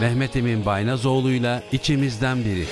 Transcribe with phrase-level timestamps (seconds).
[0.00, 2.64] Mehmet Emin Baynazoğlu'yla içimizden biri.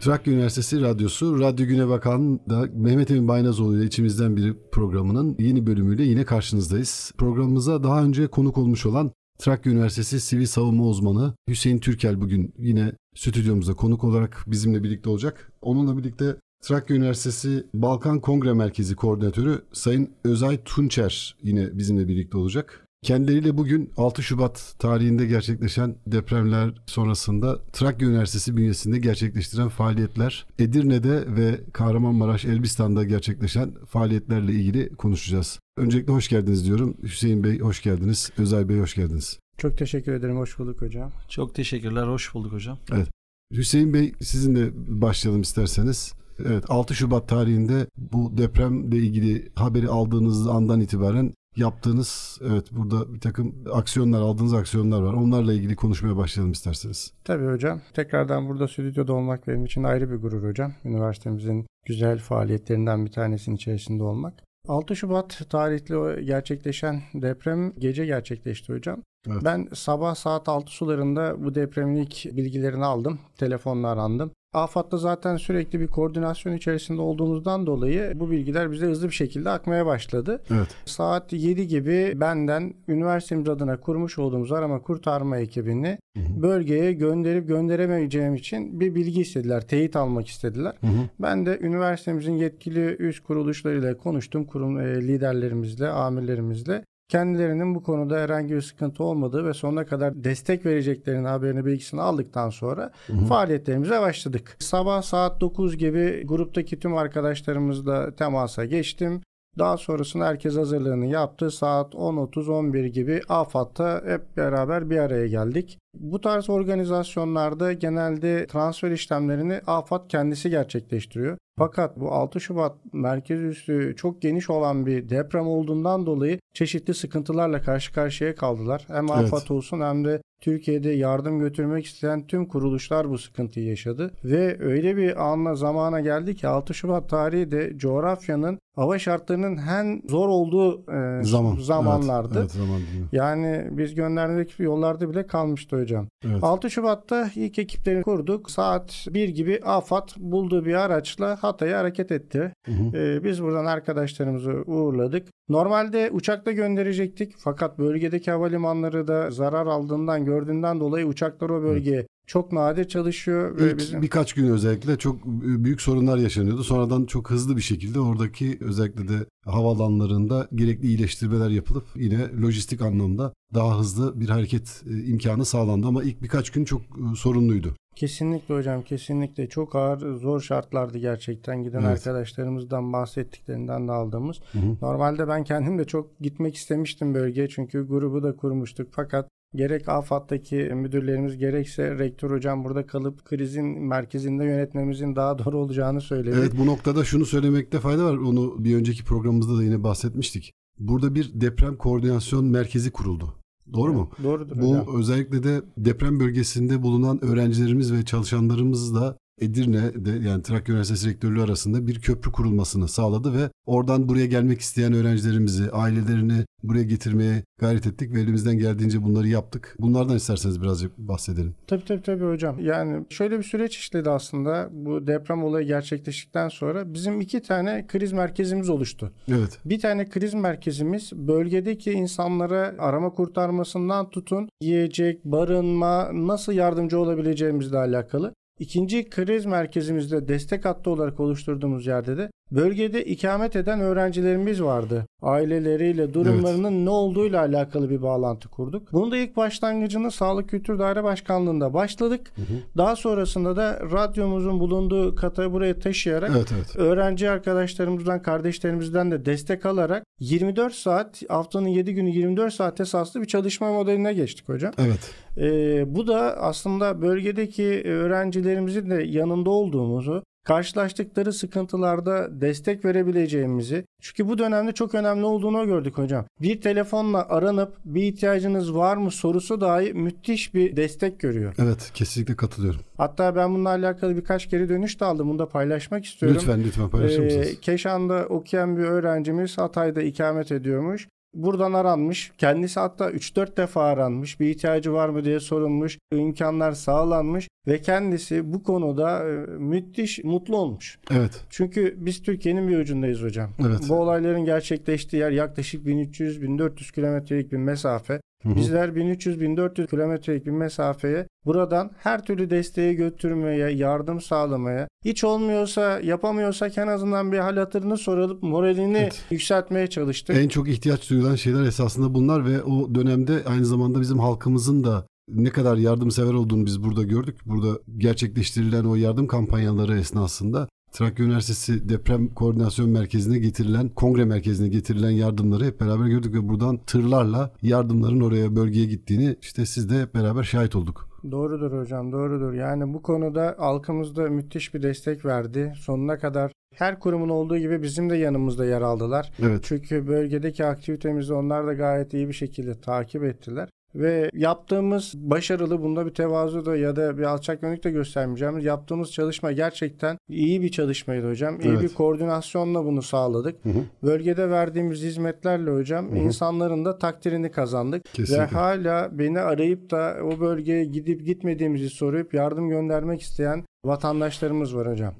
[0.00, 5.66] Trakya Üniversitesi Radyosu, Radyo Güne Bakan da Mehmet Emin Baynazoğlu ile içimizden biri programının yeni
[5.66, 7.12] bölümüyle yine karşınızdayız.
[7.18, 12.92] Programımıza daha önce konuk olmuş olan Trakya Üniversitesi Sivil Savunma Uzmanı Hüseyin Türkel bugün yine
[13.14, 15.52] stüdyomuzda konuk olarak bizimle birlikte olacak.
[15.62, 22.85] Onunla birlikte Trakya Üniversitesi Balkan Kongre Merkezi Koordinatörü Sayın Özay Tunçer yine bizimle birlikte olacak.
[23.06, 31.60] Kendileriyle bugün 6 Şubat tarihinde gerçekleşen depremler sonrasında Trakya Üniversitesi bünyesinde gerçekleştiren faaliyetler, Edirne'de ve
[31.72, 35.60] Kahramanmaraş Elbistan'da gerçekleşen faaliyetlerle ilgili konuşacağız.
[35.76, 36.96] Öncelikle hoş geldiniz diyorum.
[37.02, 38.30] Hüseyin Bey hoş geldiniz.
[38.38, 39.38] Özay Bey hoş geldiniz.
[39.58, 40.36] Çok teşekkür ederim.
[40.36, 41.12] Hoş bulduk hocam.
[41.28, 42.06] Çok teşekkürler.
[42.06, 42.78] Hoş bulduk hocam.
[42.92, 43.08] Evet.
[43.52, 46.12] Hüseyin Bey sizinle başlayalım isterseniz.
[46.44, 53.20] Evet 6 Şubat tarihinde bu depremle ilgili haberi aldığınız andan itibaren yaptığınız evet burada bir
[53.20, 55.12] takım aksiyonlar aldığınız aksiyonlar var.
[55.12, 57.12] Onlarla ilgili konuşmaya başlayalım isterseniz.
[57.24, 57.80] Tabii hocam.
[57.94, 60.72] Tekrardan burada stüdyoda olmak benim için ayrı bir gurur hocam.
[60.84, 64.34] Üniversitemizin güzel faaliyetlerinden bir tanesinin içerisinde olmak.
[64.68, 69.02] 6 Şubat tarihli gerçekleşen deprem gece gerçekleşti hocam.
[69.28, 69.44] Evet.
[69.44, 73.18] Ben sabah saat 6 sularında bu depremin ilk bilgilerini aldım.
[73.38, 74.30] Telefonla arandım.
[74.52, 79.86] AFAD'da zaten sürekli bir koordinasyon içerisinde olduğumuzdan dolayı bu bilgiler bize hızlı bir şekilde akmaya
[79.86, 80.42] başladı.
[80.50, 80.68] Evet.
[80.84, 86.42] Saat 7 gibi benden üniversitemiz adına kurmuş olduğumuz arama kurtarma ekibini hı hı.
[86.42, 89.68] bölgeye gönderip gönderemeyeceğim için bir bilgi istediler.
[89.68, 90.72] Teyit almak istediler.
[90.80, 91.08] Hı hı.
[91.18, 94.44] Ben de üniversitemizin yetkili üst kuruluşlarıyla konuştum.
[94.44, 96.84] Kurum e, liderlerimizle, amirlerimizle.
[97.08, 102.50] Kendilerinin bu konuda herhangi bir sıkıntı olmadığı ve sonuna kadar destek vereceklerinin haberini bilgisini aldıktan
[102.50, 103.26] sonra hı hı.
[103.26, 104.56] faaliyetlerimize başladık.
[104.58, 109.22] Sabah saat 9 gibi gruptaki tüm arkadaşlarımızla temasa geçtim.
[109.58, 111.50] Daha sonrasında herkes hazırlığını yaptı.
[111.50, 115.78] Saat 10.30-11 gibi AFAD'da hep beraber bir araya geldik.
[115.94, 121.38] Bu tarz organizasyonlarda genelde transfer işlemlerini AFAD kendisi gerçekleştiriyor.
[121.58, 127.62] Fakat bu 6 Şubat merkez üssü çok geniş olan bir deprem olduğundan dolayı çeşitli sıkıntılarla
[127.62, 128.84] karşı karşıya kaldılar.
[128.86, 129.32] Hem evet.
[129.32, 134.10] AFAD olsun hem de Türkiye'de yardım götürmek isteyen tüm kuruluşlar bu sıkıntıyı yaşadı.
[134.24, 140.02] Ve öyle bir anla zamana geldi ki 6 Şubat tarihi de coğrafyanın hava şartlarının en
[140.08, 141.56] zor olduğu e, Zaman.
[141.56, 142.38] zamanlardı.
[142.38, 142.80] Evet, evet, zaman
[143.12, 146.08] yani biz gönderdiğimiz yollarda bile kalmıştı hocam.
[146.24, 146.44] Evet.
[146.44, 148.50] 6 Şubat'ta ilk ekipleri kurduk.
[148.50, 152.52] Saat 1 gibi AFAD bulduğu bir araçla Hatay'a hareket etti.
[152.66, 152.96] Hı hı.
[152.96, 155.28] Ee, biz buradan arkadaşlarımızı uğurladık.
[155.48, 162.08] Normalde uçakla gönderecektik fakat bölgedeki havalimanları da zarar aldığından gördüğünden dolayı uçaklar o bölgeye evet
[162.26, 163.60] çok nadir çalışıyor.
[163.60, 164.02] İlk bizim...
[164.02, 166.64] birkaç gün özellikle çok büyük sorunlar yaşanıyordu.
[166.64, 173.32] Sonradan çok hızlı bir şekilde oradaki özellikle de havalanlarında gerekli iyileştirmeler yapılıp yine lojistik anlamda
[173.54, 175.86] daha hızlı bir hareket e, imkanı sağlandı.
[175.86, 177.74] Ama ilk birkaç gün çok e, sorunluydu.
[177.96, 181.90] Kesinlikle hocam kesinlikle çok ağır zor şartlardı gerçekten giden evet.
[181.90, 184.40] arkadaşlarımızdan bahsettiklerinden de aldığımız.
[184.52, 184.76] Hı hı.
[184.82, 190.56] Normalde ben kendim de çok gitmek istemiştim bölgeye çünkü grubu da kurmuştuk fakat gerek AFAD'daki
[190.56, 196.36] müdürlerimiz gerekse rektör hocam burada kalıp krizin merkezinde yönetmemizin daha doğru olacağını söyledi.
[196.38, 198.16] Evet bu noktada şunu söylemekte fayda var.
[198.16, 200.52] Onu bir önceki programımızda da yine bahsetmiştik.
[200.78, 203.34] Burada bir deprem koordinasyon merkezi kuruldu.
[203.72, 204.10] Doğru mu?
[204.22, 204.98] Doğrudur Bu hocam.
[204.98, 211.86] özellikle de deprem bölgesinde bulunan öğrencilerimiz ve çalışanlarımız da Edirne'de yani Trakya Üniversitesi Rektörlüğü arasında
[211.86, 218.14] bir köprü kurulmasını sağladı ve oradan buraya gelmek isteyen öğrencilerimizi, ailelerini buraya getirmeye gayret ettik
[218.14, 219.76] ve elimizden geldiğince bunları yaptık.
[219.78, 221.54] Bunlardan isterseniz birazcık bahsedelim.
[221.66, 222.60] Tabii tabii tabii hocam.
[222.60, 224.68] Yani şöyle bir süreç işledi aslında.
[224.72, 229.12] Bu deprem olayı gerçekleştikten sonra bizim iki tane kriz merkezimiz oluştu.
[229.28, 229.58] Evet.
[229.64, 238.32] Bir tane kriz merkezimiz bölgedeki insanlara arama kurtarmasından tutun yiyecek, barınma, nasıl yardımcı olabileceğimizle alakalı.
[238.58, 245.06] İkinci kriz merkezimizde destek hattı olarak oluşturduğumuz yerde de bölgede ikamet eden öğrencilerimiz vardı.
[245.22, 246.84] Aileleriyle durumlarının evet.
[246.84, 248.92] ne olduğuyla alakalı bir bağlantı kurduk.
[248.92, 252.32] Bunu da ilk başlangıcını Sağlık Kültür Daire Başkanlığı'nda başladık.
[252.36, 252.56] Hı hı.
[252.76, 256.76] Daha sonrasında da radyomuzun bulunduğu katayı buraya taşıyarak evet, evet.
[256.76, 263.26] öğrenci arkadaşlarımızdan, kardeşlerimizden de destek alarak 24 saat haftanın 7 günü 24 saat esaslı bir
[263.26, 264.72] çalışma modeline geçtik hocam.
[264.78, 265.10] Evet.
[265.38, 274.38] Ee, bu da aslında bölgedeki öğrencilerimizin de yanında olduğumuzu karşılaştıkları sıkıntılarda destek verebileceğimizi çünkü bu
[274.38, 276.26] dönemde çok önemli olduğunu gördük hocam.
[276.40, 281.54] Bir telefonla aranıp bir ihtiyacınız var mı sorusu dahi müthiş bir destek görüyor.
[281.58, 282.80] Evet kesinlikle katılıyorum.
[282.96, 285.28] Hatta ben bununla alakalı birkaç geri dönüş de aldım.
[285.28, 286.38] Bunu da paylaşmak istiyorum.
[286.40, 287.46] Lütfen lütfen paylaşır mısınız?
[287.46, 291.08] Ee, Keşan'da okuyan bir öğrencimiz Hatay'da ikamet ediyormuş.
[291.34, 292.32] Buradan aranmış.
[292.38, 294.40] Kendisi hatta 3-4 defa aranmış.
[294.40, 295.98] Bir ihtiyacı var mı diye sorulmuş.
[296.12, 300.98] İmkanlar sağlanmış ve kendisi bu konuda e, müthiş mutlu olmuş.
[301.10, 301.44] Evet.
[301.50, 303.50] Çünkü biz Türkiye'nin bir ucundayız hocam.
[303.66, 303.80] Evet.
[303.88, 308.20] Bu olayların gerçekleştiği yer yaklaşık 1300-1400 kilometrelik bir mesafe.
[308.44, 316.78] Bizler 1300-1400 kilometrelik bir mesafeye buradan her türlü desteği götürmeye, yardım sağlamaya, hiç olmuyorsa yapamıyorsak
[316.78, 319.24] en azından bir hal hatırını sorulup moralini Evet.
[319.30, 320.36] yükseltmeye çalıştık.
[320.36, 325.06] En çok ihtiyaç duyulan şeyler esasında bunlar ve o dönemde aynı zamanda bizim halkımızın da
[325.28, 327.36] ne kadar yardımsever olduğunu biz burada gördük.
[327.46, 335.10] Burada gerçekleştirilen o yardım kampanyaları esnasında Trakya Üniversitesi Deprem Koordinasyon Merkezi'ne getirilen, kongre merkezine getirilen
[335.10, 340.14] yardımları hep beraber gördük ve buradan tırlarla yardımların oraya bölgeye gittiğini işte siz de hep
[340.14, 341.08] beraber şahit olduk.
[341.30, 342.52] Doğrudur hocam doğrudur.
[342.52, 345.72] Yani bu konuda halkımız da müthiş bir destek verdi.
[345.78, 349.32] Sonuna kadar her kurumun olduğu gibi bizim de yanımızda yer aldılar.
[349.42, 349.60] Evet.
[349.62, 353.68] Çünkü bölgedeki aktivitemizi onlar da gayet iyi bir şekilde takip ettiler.
[353.96, 358.58] Ve yaptığımız başarılı bunda bir tevazu da ya da bir alçak gönüllük de göstermeyeceğim.
[358.58, 361.60] Yaptığımız çalışma gerçekten iyi bir çalışmaydı hocam.
[361.60, 361.82] İyi Evet.
[361.82, 363.64] bir koordinasyonla bunu sağladık.
[363.64, 363.82] Hı hı.
[364.02, 366.16] Bölgede verdiğimiz hizmetlerle hocam hı.
[366.16, 368.04] insanların da takdirini kazandık.
[368.04, 368.42] Kesinlikle.
[368.42, 374.90] Ve hala beni arayıp da o bölgeye gidip gitmediğimizi sorup yardım göndermek isteyen vatandaşlarımız var
[374.90, 375.14] hocam.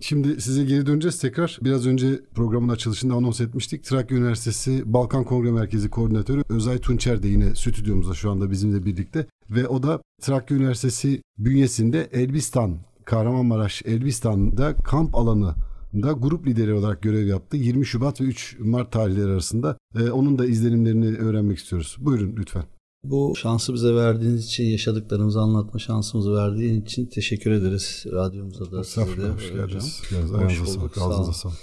[0.00, 1.58] Şimdi size geri döneceğiz tekrar.
[1.62, 3.84] Biraz önce programın açılışında anons etmiştik.
[3.84, 9.26] Trakya Üniversitesi Balkan Kongre Merkezi Koordinatörü Özay Tunçer de yine stüdyomuzda şu anda bizimle birlikte.
[9.50, 15.54] Ve o da Trakya Üniversitesi bünyesinde Elbistan, Kahramanmaraş Elbistan'da kamp alanı
[15.94, 17.56] da grup lideri olarak görev yaptı.
[17.56, 19.76] 20 Şubat ve 3 Mart tarihleri arasında.
[19.96, 21.96] Ee, onun da izlenimlerini öğrenmek istiyoruz.
[22.00, 22.64] Buyurun lütfen.
[23.04, 29.22] Bu şansı bize verdiğiniz için, yaşadıklarımızı anlatma şansımızı verdiğin için teşekkür ederiz radyomuza da size
[29.22, 30.02] de hoş geldiniz.
[30.12, 31.12] Ayağınıza sağlık, sağ olun.
[31.12, 31.56] ağzınıza sağlık.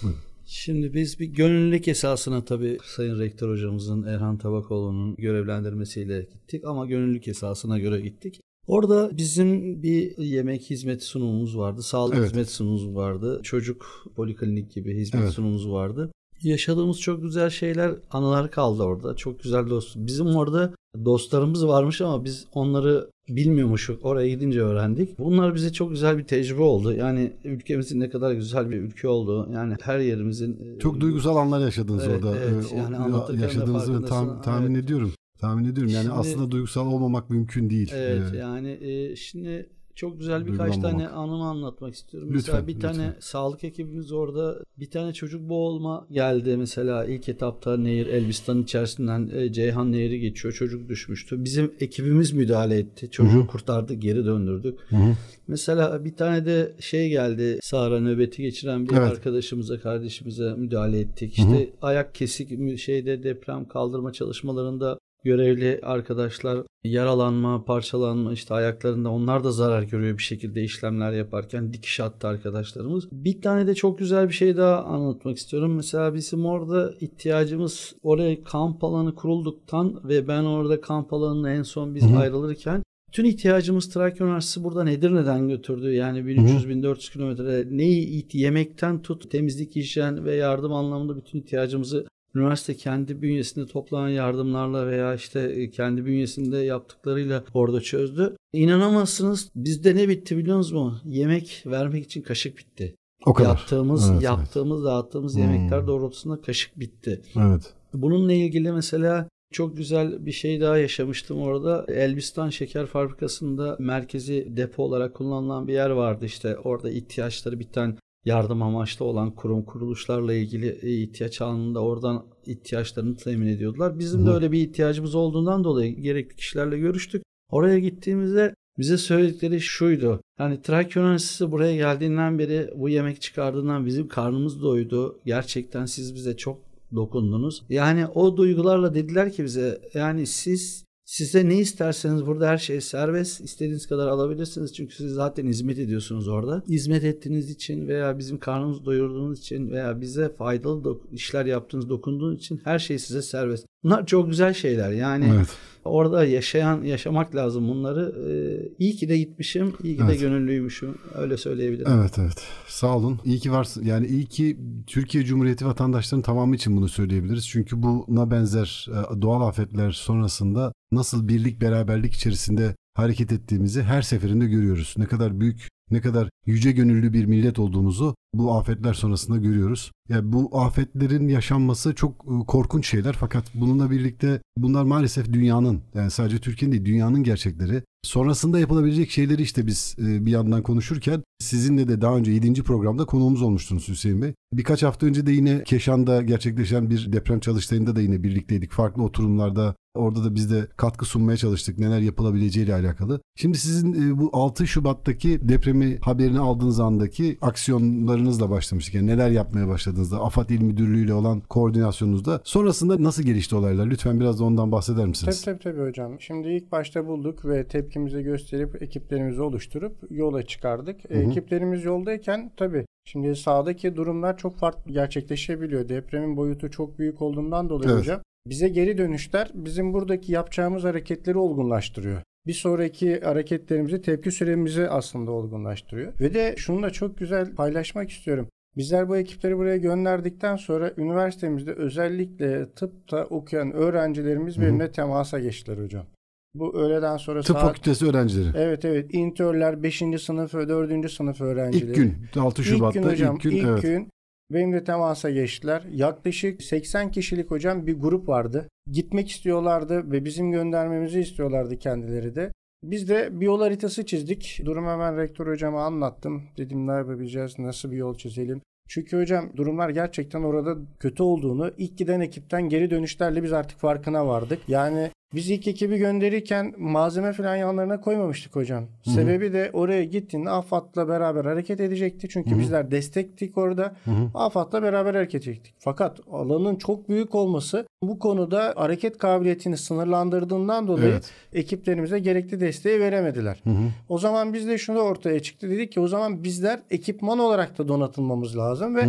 [0.46, 7.28] Şimdi biz bir gönüllülük esasına tabii Sayın Rektör hocamızın Erhan Tabakoğlu'nun görevlendirmesiyle gittik ama gönüllülük
[7.28, 8.42] esasına göre gittik.
[8.68, 12.30] Orada bizim bir yemek hizmeti sunumumuz vardı, sağlık Evet.
[12.30, 15.34] hizmet sunumumuz vardı, çocuk poliklinik gibi hizmet Evet.
[15.34, 16.12] sunumumuz vardı.
[16.44, 19.16] Yaşadığımız çok güzel şeyler, anılar kaldı orada.
[19.16, 19.96] Çok güzel dost.
[19.96, 20.74] Bizim orada
[21.06, 24.06] dostlarımız varmış ama biz onları bilmiyormuşuk.
[24.06, 25.20] Oraya gidince öğrendik.
[25.20, 26.94] Bunlar bize çok güzel bir tecrübe oldu.
[26.94, 29.50] Yani ülkemizin ne kadar güzel bir ülke olduğu.
[29.54, 32.38] Yani her yerimizin e, Çok duygusal anlar yaşadınız Evet, orada.
[32.40, 32.74] evet.
[32.74, 34.84] Ee, Yani o- yaşadığınızı tam- tahmin Evet.
[34.84, 35.14] ediyorum.
[35.40, 35.94] Tahmin ediyorum.
[35.94, 37.92] Yani Şimdi- aslında duygusal olmamak mümkün değil.
[37.96, 39.70] Evet Ee, yani e, şimdi
[40.00, 42.30] çok güzel birkaç tane anımı anlatmak istiyorum.
[42.34, 42.94] Lütfen, mesela bir lütfen.
[42.94, 49.30] tane sağlık ekibimiz orada bir tane çocuk boğulma geldi mesela ilk etapta nehir Elbistan içerisinden
[49.34, 50.54] e, Ceyhan Nehri geçiyor.
[50.54, 51.44] Çocuk düşmüştü.
[51.44, 53.12] Bizim ekibimiz müdahale etti.
[53.12, 53.48] Çocuğu Hı hı.
[53.48, 54.80] kurtardık, geri döndürdük.
[54.90, 55.16] Hı hı.
[55.48, 57.60] Mesela bir tane de şey geldi.
[57.62, 59.12] Sahra nöbeti geçiren bir Evet.
[59.12, 61.38] arkadaşımıza, kardeşimize müdahale ettik.
[61.38, 69.52] İşte ayak kesik şeyde deprem kaldırma çalışmalarında görevli arkadaşlar yaralanma, parçalanma işte ayaklarında onlar da
[69.52, 73.12] zarar görüyor bir şekilde işlemler yaparken dikiş attı arkadaşlarımız.
[73.12, 75.76] Bir tane de çok güzel bir şey daha anlatmak istiyorum.
[75.76, 81.96] Mesela bizim orada ihtiyacımız oraya kamp alanı kurulduktan ve ben orada kamp alanına en son
[81.96, 82.20] biz Hı hı.
[82.20, 85.94] ayrılırken bütün ihtiyacımız Trakya Üniversitesi buradan Edirne'den götürdü.
[85.94, 92.06] Yani 1300-1400 kilometre neyi yemekten tut temizlik, hijyen ve yardım anlamında bütün ihtiyacımızı
[92.36, 98.36] üniversite kendi bünyesinde toplanan yardımlarla veya işte kendi bünyesinde yaptıklarıyla orada çözdü.
[98.54, 101.02] İnanamazsınız bizde ne bitti biliyor musunuz?
[101.06, 102.96] Yemek vermek için kaşık bitti.
[103.26, 103.50] O kadar.
[103.50, 105.42] Yaptığımız, Evet, yaptığımız, dağıttığımız Hmm.
[105.42, 107.22] yemekler doğrultusunda kaşık bitti.
[107.36, 107.74] Evet.
[107.94, 111.86] Bununla ilgili mesela çok güzel bir şey daha yaşamıştım orada.
[111.88, 116.58] Elbistan Şeker Fabrikası'nda merkezi depo olarak kullanılan bir yer vardı işte.
[116.58, 117.98] Orada ihtiyaçları biten
[118.30, 124.00] yardım amaçlı olan kurum kuruluşlarla ilgili e, ihtiyaç anında oradan ihtiyaçlarını temin ediyordular.
[124.00, 124.34] Bizim de Hı.
[124.34, 127.24] öyle bir ihtiyacımız olduğundan dolayı gerekli kişilerle görüştük.
[127.52, 130.22] Oraya gittiğimizde bize söyledikleri şuydu.
[130.40, 135.20] Yani Trakya Üniversitesi buraya geldiğinden beri bu yemek çıkardığından bizim karnımız doydu.
[135.26, 136.62] Gerçekten siz bize çok
[136.96, 137.64] dokundunuz.
[137.70, 143.42] Yani o duygularla dediler ki bize yani siz Size ne isterseniz burada her şey serbest.
[143.42, 144.74] İstediğiniz kadar alabilirsiniz.
[144.76, 146.64] Çünkü siz zaten hizmet ediyorsunuz orada.
[146.68, 152.62] Hizmet ettiğiniz için veya bizim karnımızı doyurduğunuz için veya bize faydalı işler yaptığınız, dokunduğunuz için
[152.64, 153.66] her şey size serbest.
[153.84, 154.92] Bunlar çok güzel şeyler.
[154.92, 155.48] Yani Evet.
[155.86, 158.16] orada yaşayan, yaşamak lazım bunları.
[158.30, 160.14] Ee, iyi ki de gitmişim, iyi ki Evet.
[160.14, 160.98] de gönüllüymüşüm.
[161.16, 161.92] Öyle söyleyebilirim.
[162.00, 162.44] Evet evet.
[162.68, 163.20] Sağ olun.
[163.26, 163.86] İyi ki varsın.
[163.86, 167.48] Yani iyi ki Türkiye Cumhuriyeti vatandaşlarının tamamı için bunu söyleyebiliriz.
[167.48, 174.46] Çünkü buna benzer e, doğal afetler sonrasında nasıl birlik beraberlik içerisinde hareket ettiğimizi her seferinde
[174.46, 174.96] görüyoruz.
[174.98, 179.92] Ne kadar büyük, ne kadar yüce gönüllü bir millet olduğumuzu bu afetler sonrasında görüyoruz.
[180.10, 186.12] Yani bu afetlerin yaşanması çok e, korkunç şeyler fakat bununla birlikte bunlar maalesef dünyanın yani
[186.12, 187.84] sadece Türkiye'nin değil dünyanın gerçekleri.
[188.04, 192.64] Sonrasında yapılabilecek şeyleri işte biz e, bir yandan konuşurken sizinle de daha önce 7.
[192.64, 194.34] programda konuğumuz olmuştunuz Hüseyin Bey.
[194.54, 198.72] Birkaç hafta önce de yine Keşan'da gerçekleşen bir deprem çalıştayında da yine birlikteydik.
[198.72, 203.22] Farklı oturumlarda orada da biz de katkı sunmaya çalıştık neler yapılabileceğiyle alakalı.
[203.36, 208.96] Şimdi sizin e, bu 6 Şubat'taki depremi haberini aldığınız andaki aksiyonlarınızla başlamıştık.
[208.96, 213.86] Yani neler yapmaya başladığınızda AFAD İl Müdürlüğü ile olan koordinasyonunuzda sonrasında nasıl gelişti olaylar?
[213.88, 215.42] Lütfen biraz da ondan bahseder misiniz?
[215.42, 216.22] Tabii tabii tabii hocam.
[216.22, 221.12] Şimdi ilk başta bulduk ve tepkimizi gösterip ekiplerimizi oluşturup yola çıkardık.
[221.12, 225.90] E, Ekiplerimiz yoldayken tabii şimdi sahadaki durumlar çok farklı gerçekleşebiliyor.
[225.90, 228.00] Depremin boyutu çok büyük olduğundan dolayı Evet.
[228.02, 228.22] hocam.
[228.50, 232.22] Bize geri dönüşler bizim buradaki yapacağımız hareketleri olgunlaştırıyor.
[232.48, 236.14] Bir sonraki hareketlerimizi, tepki süremizi aslında olgunlaştırıyor.
[236.20, 238.48] Ve de şunu da çok güzel paylaşmak istiyorum.
[238.78, 246.06] Bizler bu ekipleri buraya gönderdikten sonra üniversitemizde özellikle tıpta okuyan öğrencilerimiz benimle temasa geçtiler hocam.
[246.54, 247.68] Bu öğleden sonra Tıp saat...
[247.68, 248.58] fakültesi öğrencileri.
[248.58, 250.04] Evet evet intörler 5.
[250.22, 251.12] sınıf ve 4.
[251.12, 251.90] sınıf öğrencileri.
[251.92, 253.82] İlk gün 6 Şubat'ta İlk gün hocam ilk gün ilk evet.
[253.82, 254.10] gün
[254.52, 255.84] benimle temasa geçtiler.
[255.92, 258.70] Yaklaşık 80 kişilik hocam bir grup vardı.
[258.92, 262.52] Gitmek istiyorlardı ve bizim göndermemizi istiyorlardı kendileri de.
[262.84, 264.62] Biz de bir yol haritası çizdik.
[264.66, 266.44] Durumu hemen rektör hocama anlattım.
[266.58, 268.62] Dedim ne yapabileceğiz, nasıl bir yol çizelim.
[268.88, 274.28] Çünkü hocam durumlar gerçekten orada kötü olduğunu ilk giden ekipten geri dönüşlerle biz artık farkına
[274.28, 274.60] vardık.
[274.68, 278.84] Yani biz ilk ekibi gönderirken malzeme falan yanlarına koymamıştık hocam.
[279.04, 282.28] Sebebi de oraya gittiğinde AFAD'la beraber hareket edecekti.
[282.30, 283.96] Çünkü bizler destektik orada.
[284.34, 285.74] AFAD'la beraber hareket edecektik.
[285.80, 291.32] Fakat alanın çok büyük olması bu konuda hareket kabiliyetini sınırlandırdığından dolayı Evet.
[291.54, 293.64] ekiplerimize gerekli desteği veremediler.
[294.10, 295.70] O zaman biz de şunu ortaya çıktı.
[295.70, 299.02] Dedik ki o zaman bizler ekipman olarak da donatılmamız lazım ve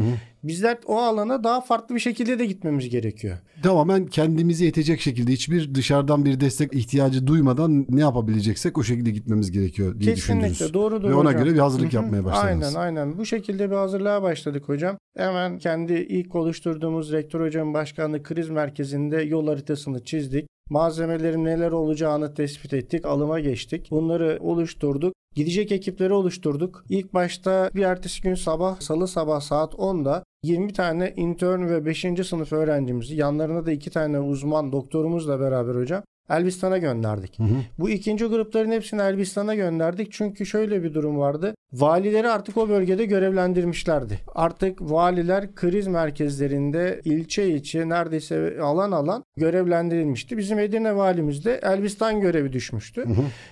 [0.42, 3.38] bizler o alana daha farklı bir şekilde de gitmemiz gerekiyor.
[3.62, 5.74] Tamamen kendimizi yetecek şekilde hiçbir
[6.10, 10.48] dışarıdan bir destek ihtiyacı duymadan ne yapabileceksek o şekilde gitmemiz gerekiyor diye düşündünüz.
[10.48, 11.44] Kesinlikle doğrudur Ve ona hocam.
[11.44, 12.76] göre bir hazırlık yapmaya başladınız.
[12.76, 13.18] Aynen aynen.
[13.18, 14.96] Bu şekilde bir hazırlığa başladık hocam.
[15.16, 20.46] Hemen kendi ilk oluşturduğumuz rektör hocam başkanlığı kriz merkezinde yol haritasını çizdik.
[20.70, 23.04] Malzemelerin neler olacağını tespit ettik.
[23.04, 23.90] Alıma geçtik.
[23.90, 25.14] Bunları oluşturduk.
[25.34, 26.84] Gidecek ekipleri oluşturduk.
[26.88, 32.06] İlk başta bir ertesi gün sabah salı sabah saat 10'da 20 tane intern ve 5.
[32.26, 37.38] sınıf öğrencimizi yanlarına da 2 tane uzman doktorumuzla beraber hocam Elbistan'a gönderdik.
[37.78, 40.12] Bu ikinci grupların hepsini Elbistan'a gönderdik.
[40.12, 41.54] Çünkü şöyle bir durum vardı.
[41.72, 44.18] Valileri artık o bölgede görevlendirmişlerdi.
[44.34, 50.38] Artık valiler kriz merkezlerinde ilçe ilçe neredeyse alan alan görevlendirilmişti.
[50.38, 53.04] Bizim Edirne valimiz de Elbistan görevi düşmüştü.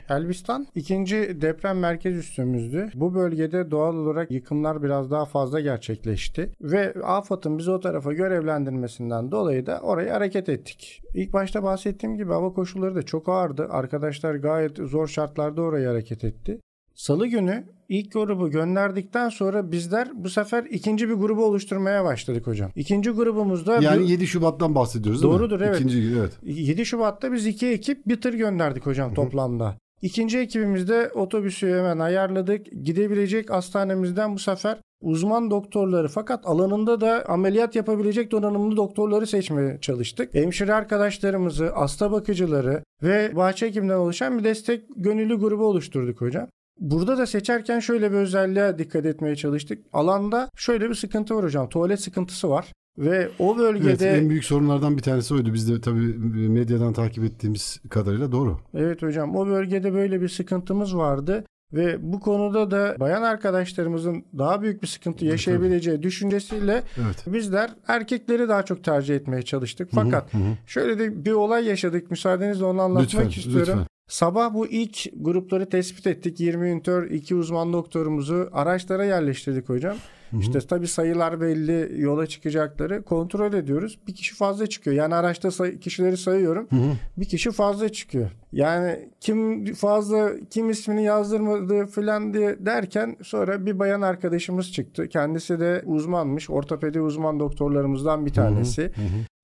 [0.08, 2.90] Elbistan ikinci deprem merkez üssümüzdü.
[2.94, 6.50] Bu bölgede doğal olarak yıkımlar biraz daha fazla gerçekleşti.
[6.60, 11.02] Ve AFAD'ın bizi o tarafa görevlendirmesinden dolayı da oraya hareket ettik.
[11.14, 13.66] İlk başta bahsettiğim gibi hava koşulları da çok ağırdı.
[13.70, 16.60] Arkadaşlar gayet zor şartlarda oraya hareket etti.
[16.94, 22.70] Salı günü ilk grubu gönderdikten sonra bizler bu sefer ikinci bir grubu oluşturmaya başladık hocam.
[22.76, 25.38] İkinci grubumuzda Yani bir- 7 Şubat'tan bahsediyoruz değil mi?
[25.38, 25.76] Doğrudur, evet.
[25.76, 26.32] İkinci evet.
[26.42, 29.74] 7 Şubat'ta biz iki ekip bir tır gönderdik hocam toplamda.
[30.02, 32.66] İkinci ekibimizde otobüsü hemen ayarladık.
[32.84, 40.34] Gidebilecek hastanemizden bu sefer uzman doktorları fakat alanında da ameliyat yapabilecek donanımlı doktorları seçmeye çalıştık.
[40.34, 46.48] Hemşire arkadaşlarımızı, hasta bakıcıları ve bahçe hekimden oluşan bir destek gönüllü grubu oluşturduk hocam.
[46.80, 49.84] Burada da seçerken şöyle bir özelliğe dikkat etmeye çalıştık.
[49.92, 51.68] Alanda şöyle bir sıkıntı var hocam.
[51.68, 52.72] Tuvalet sıkıntısı var.
[52.98, 55.54] Ve o Evet, bölgede en büyük sorunlardan bir tanesi oydu.
[55.54, 58.58] Biz de tabii medyadan takip ettiğimiz kadarıyla doğru.
[58.74, 64.62] Evet hocam o bölgede böyle bir sıkıntımız vardı ve bu konuda da bayan arkadaşlarımızın daha
[64.62, 67.24] büyük bir sıkıntı yaşayabileceği düşüncesiyle Evet.
[67.26, 69.88] bizler erkekleri daha çok tercih etmeye çalıştık.
[69.94, 70.30] Fakat
[70.66, 73.60] şöyle de bir olay yaşadık müsaadenizle onu anlatmak Lütfen, istiyorum.
[73.60, 73.86] lütfen.
[74.08, 76.40] Sabah bu ilk grupları tespit ettik.
[76.40, 79.96] 20 ünitör, 2 uzman doktorumuzu araçlara yerleştirdik hocam.
[80.40, 83.98] İşte tabii sayılar belli, yola çıkacakları kontrol ediyoruz.
[84.06, 84.96] Bir kişi fazla çıkıyor.
[84.96, 86.68] Yani araçta say- kişileri sayıyorum.
[87.16, 88.30] Bir kişi fazla çıkıyor.
[88.52, 95.08] Yani kim fazla, kim ismini yazdırmadı falan diye derken sonra bir bayan arkadaşımız çıktı.
[95.08, 96.50] Kendisi de uzmanmış.
[96.50, 98.92] Ortopedi uzman doktorlarımızdan bir tanesi.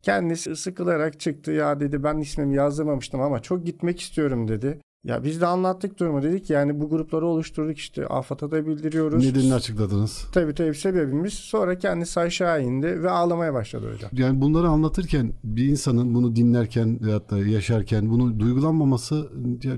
[0.03, 1.53] Kendisi sıkılarak çıktı.
[1.53, 4.79] Ya dedi ben ismimi yazdırmamıştım ama çok gitmek istiyorum dedi.
[5.05, 9.25] Ya biz de anlattık durumu dedik yani bu grupları oluşturduk işte AFAD'a da bildiriyoruz.
[9.25, 10.27] Nedenini açıkladınız.
[10.33, 11.33] Tabii tabii sebebimiz.
[11.33, 14.11] Sonra kendisi aşağı indi ve ağlamaya başladı hocam.
[14.15, 19.31] Yani bunları anlatırken bir insanın bunu dinlerken veyahut da yaşarken bunu duygulanmaması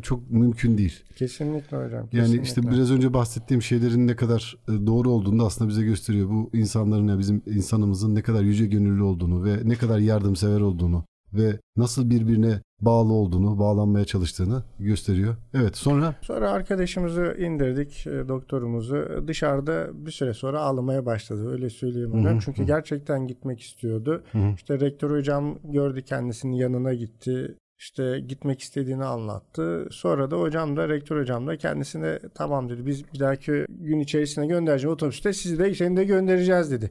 [0.03, 1.03] çok mümkün değil.
[1.17, 2.01] Kesinlikle hocam.
[2.01, 2.43] Yani kesinlikle.
[2.43, 6.31] işte biraz önce bahsettiğim şeylerin ne kadar e, doğru olduğunu da aslında bize gösteriyor.
[6.31, 11.05] Bu insanların ya bizim insanımızın ne kadar yüce gönüllü olduğunu ve ne kadar yardımsever olduğunu
[11.37, 15.37] ve nasıl birbirine bağlı olduğunu, bağlanmaya çalıştığını gösteriyor.
[15.55, 19.25] Evet sonra Sonra arkadaşımızı indirdik e, doktorumuzu.
[19.27, 21.51] Dışarıda bir süre sonra ağlamaya başladı.
[21.53, 22.39] Öyle söyleyeyim hocam.
[22.39, 24.23] Çünkü gerçekten gitmek istiyordu.
[24.55, 27.57] İşte rektör hocam gördü kendisinin yanına gitti.
[27.79, 29.89] İşte gitmek istediğini anlattı.
[29.91, 32.87] Sonra da hocam da rektör hocam da kendisine tamam dedi.
[32.87, 36.91] Biz bir dahaki gün içerisinde göndereceğiz otobüste sizi de seni de göndereceğiz dedi.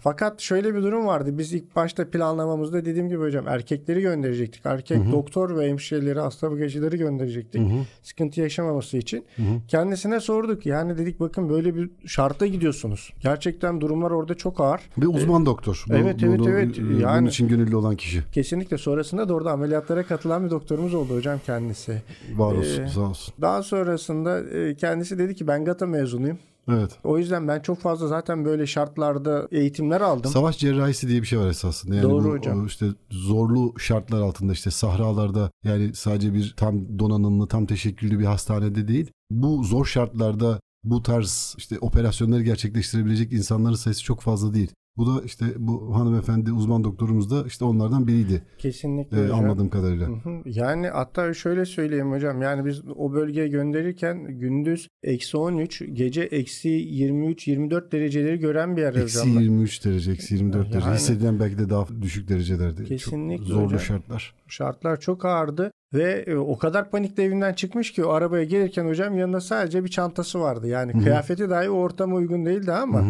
[0.00, 1.38] Fakat şöyle bir durum vardı.
[1.38, 4.66] Biz ilk başta planlamamızda dediğim gibi hocam erkekleri gönderecektik.
[4.66, 7.62] Erkek doktor ve hemşireleri, hasta bagajcıları gönderecektik.
[8.02, 9.24] Sıkıntı yaşamaması için.
[9.68, 10.66] Kendisine sorduk.
[10.66, 13.12] Yani dedik bakın böyle bir şartta gidiyorsunuz.
[13.20, 14.80] Gerçekten durumlar orada çok ağır.
[14.96, 15.84] bir uzman doktor.
[15.88, 16.78] Bu- evet, evet, bunu- evet.
[16.78, 18.22] e, Bunun Yani- için gönüllü olan kişi.
[18.32, 22.02] Kesinlikle sonrasında da orada ameliyatlara katılan bir doktorumuz oldu hocam kendisi.
[22.36, 23.34] Var olsun, Ee, sağ olsun.
[23.40, 26.38] Daha sonrasında e, kendisi dedi ki ben GATA mezunuyum.
[26.68, 26.90] Evet.
[27.04, 30.30] O yüzden ben çok fazla zaten böyle şartlarda eğitimler aldım.
[30.30, 31.94] Savaş cerrahisi diye bir şey var esasında.
[31.94, 32.66] Yani Doğru bu, hocam.
[32.66, 38.88] işte zorlu şartlar altında işte sahralarda yani sadece bir tam donanımlı, tam teşekküllü bir hastanede
[38.88, 39.10] değil.
[39.30, 44.70] Bu zor şartlarda bu tarz işte operasyonları gerçekleştirebilecek insanların sayısı çok fazla değil.
[44.96, 48.42] Bu da işte bu hanımefendi uzman doktorumuz da işte onlardan biriydi.
[48.58, 49.38] Kesinlikle Ee, hocam.
[49.40, 50.08] anladığım kadarıyla.
[50.08, 50.42] Hı hı.
[50.44, 52.42] Yani hatta şöyle söyleyeyim hocam.
[52.42, 58.94] Yani biz o bölgeye gönderirken gündüz eksi 13, gece eksi 23-24 dereceleri gören bir yer
[58.94, 59.40] Eksi hocam.
[59.40, 60.86] 23 derece, eksi 24 derece.
[60.88, 62.84] Yani- Hissedilen belki de daha düşük derecelerde.
[62.84, 63.80] Kesinlikle Çok zorlu hocam.
[63.80, 64.34] şartlar.
[64.48, 69.18] Şartlar çok ağırdı ve e, o kadar panikle evinden çıkmış ki o arabaya gelirken hocam
[69.18, 70.68] yanında sadece bir çantası vardı.
[70.68, 73.04] Yani kıyafeti dahi o ortama uygun değildi ama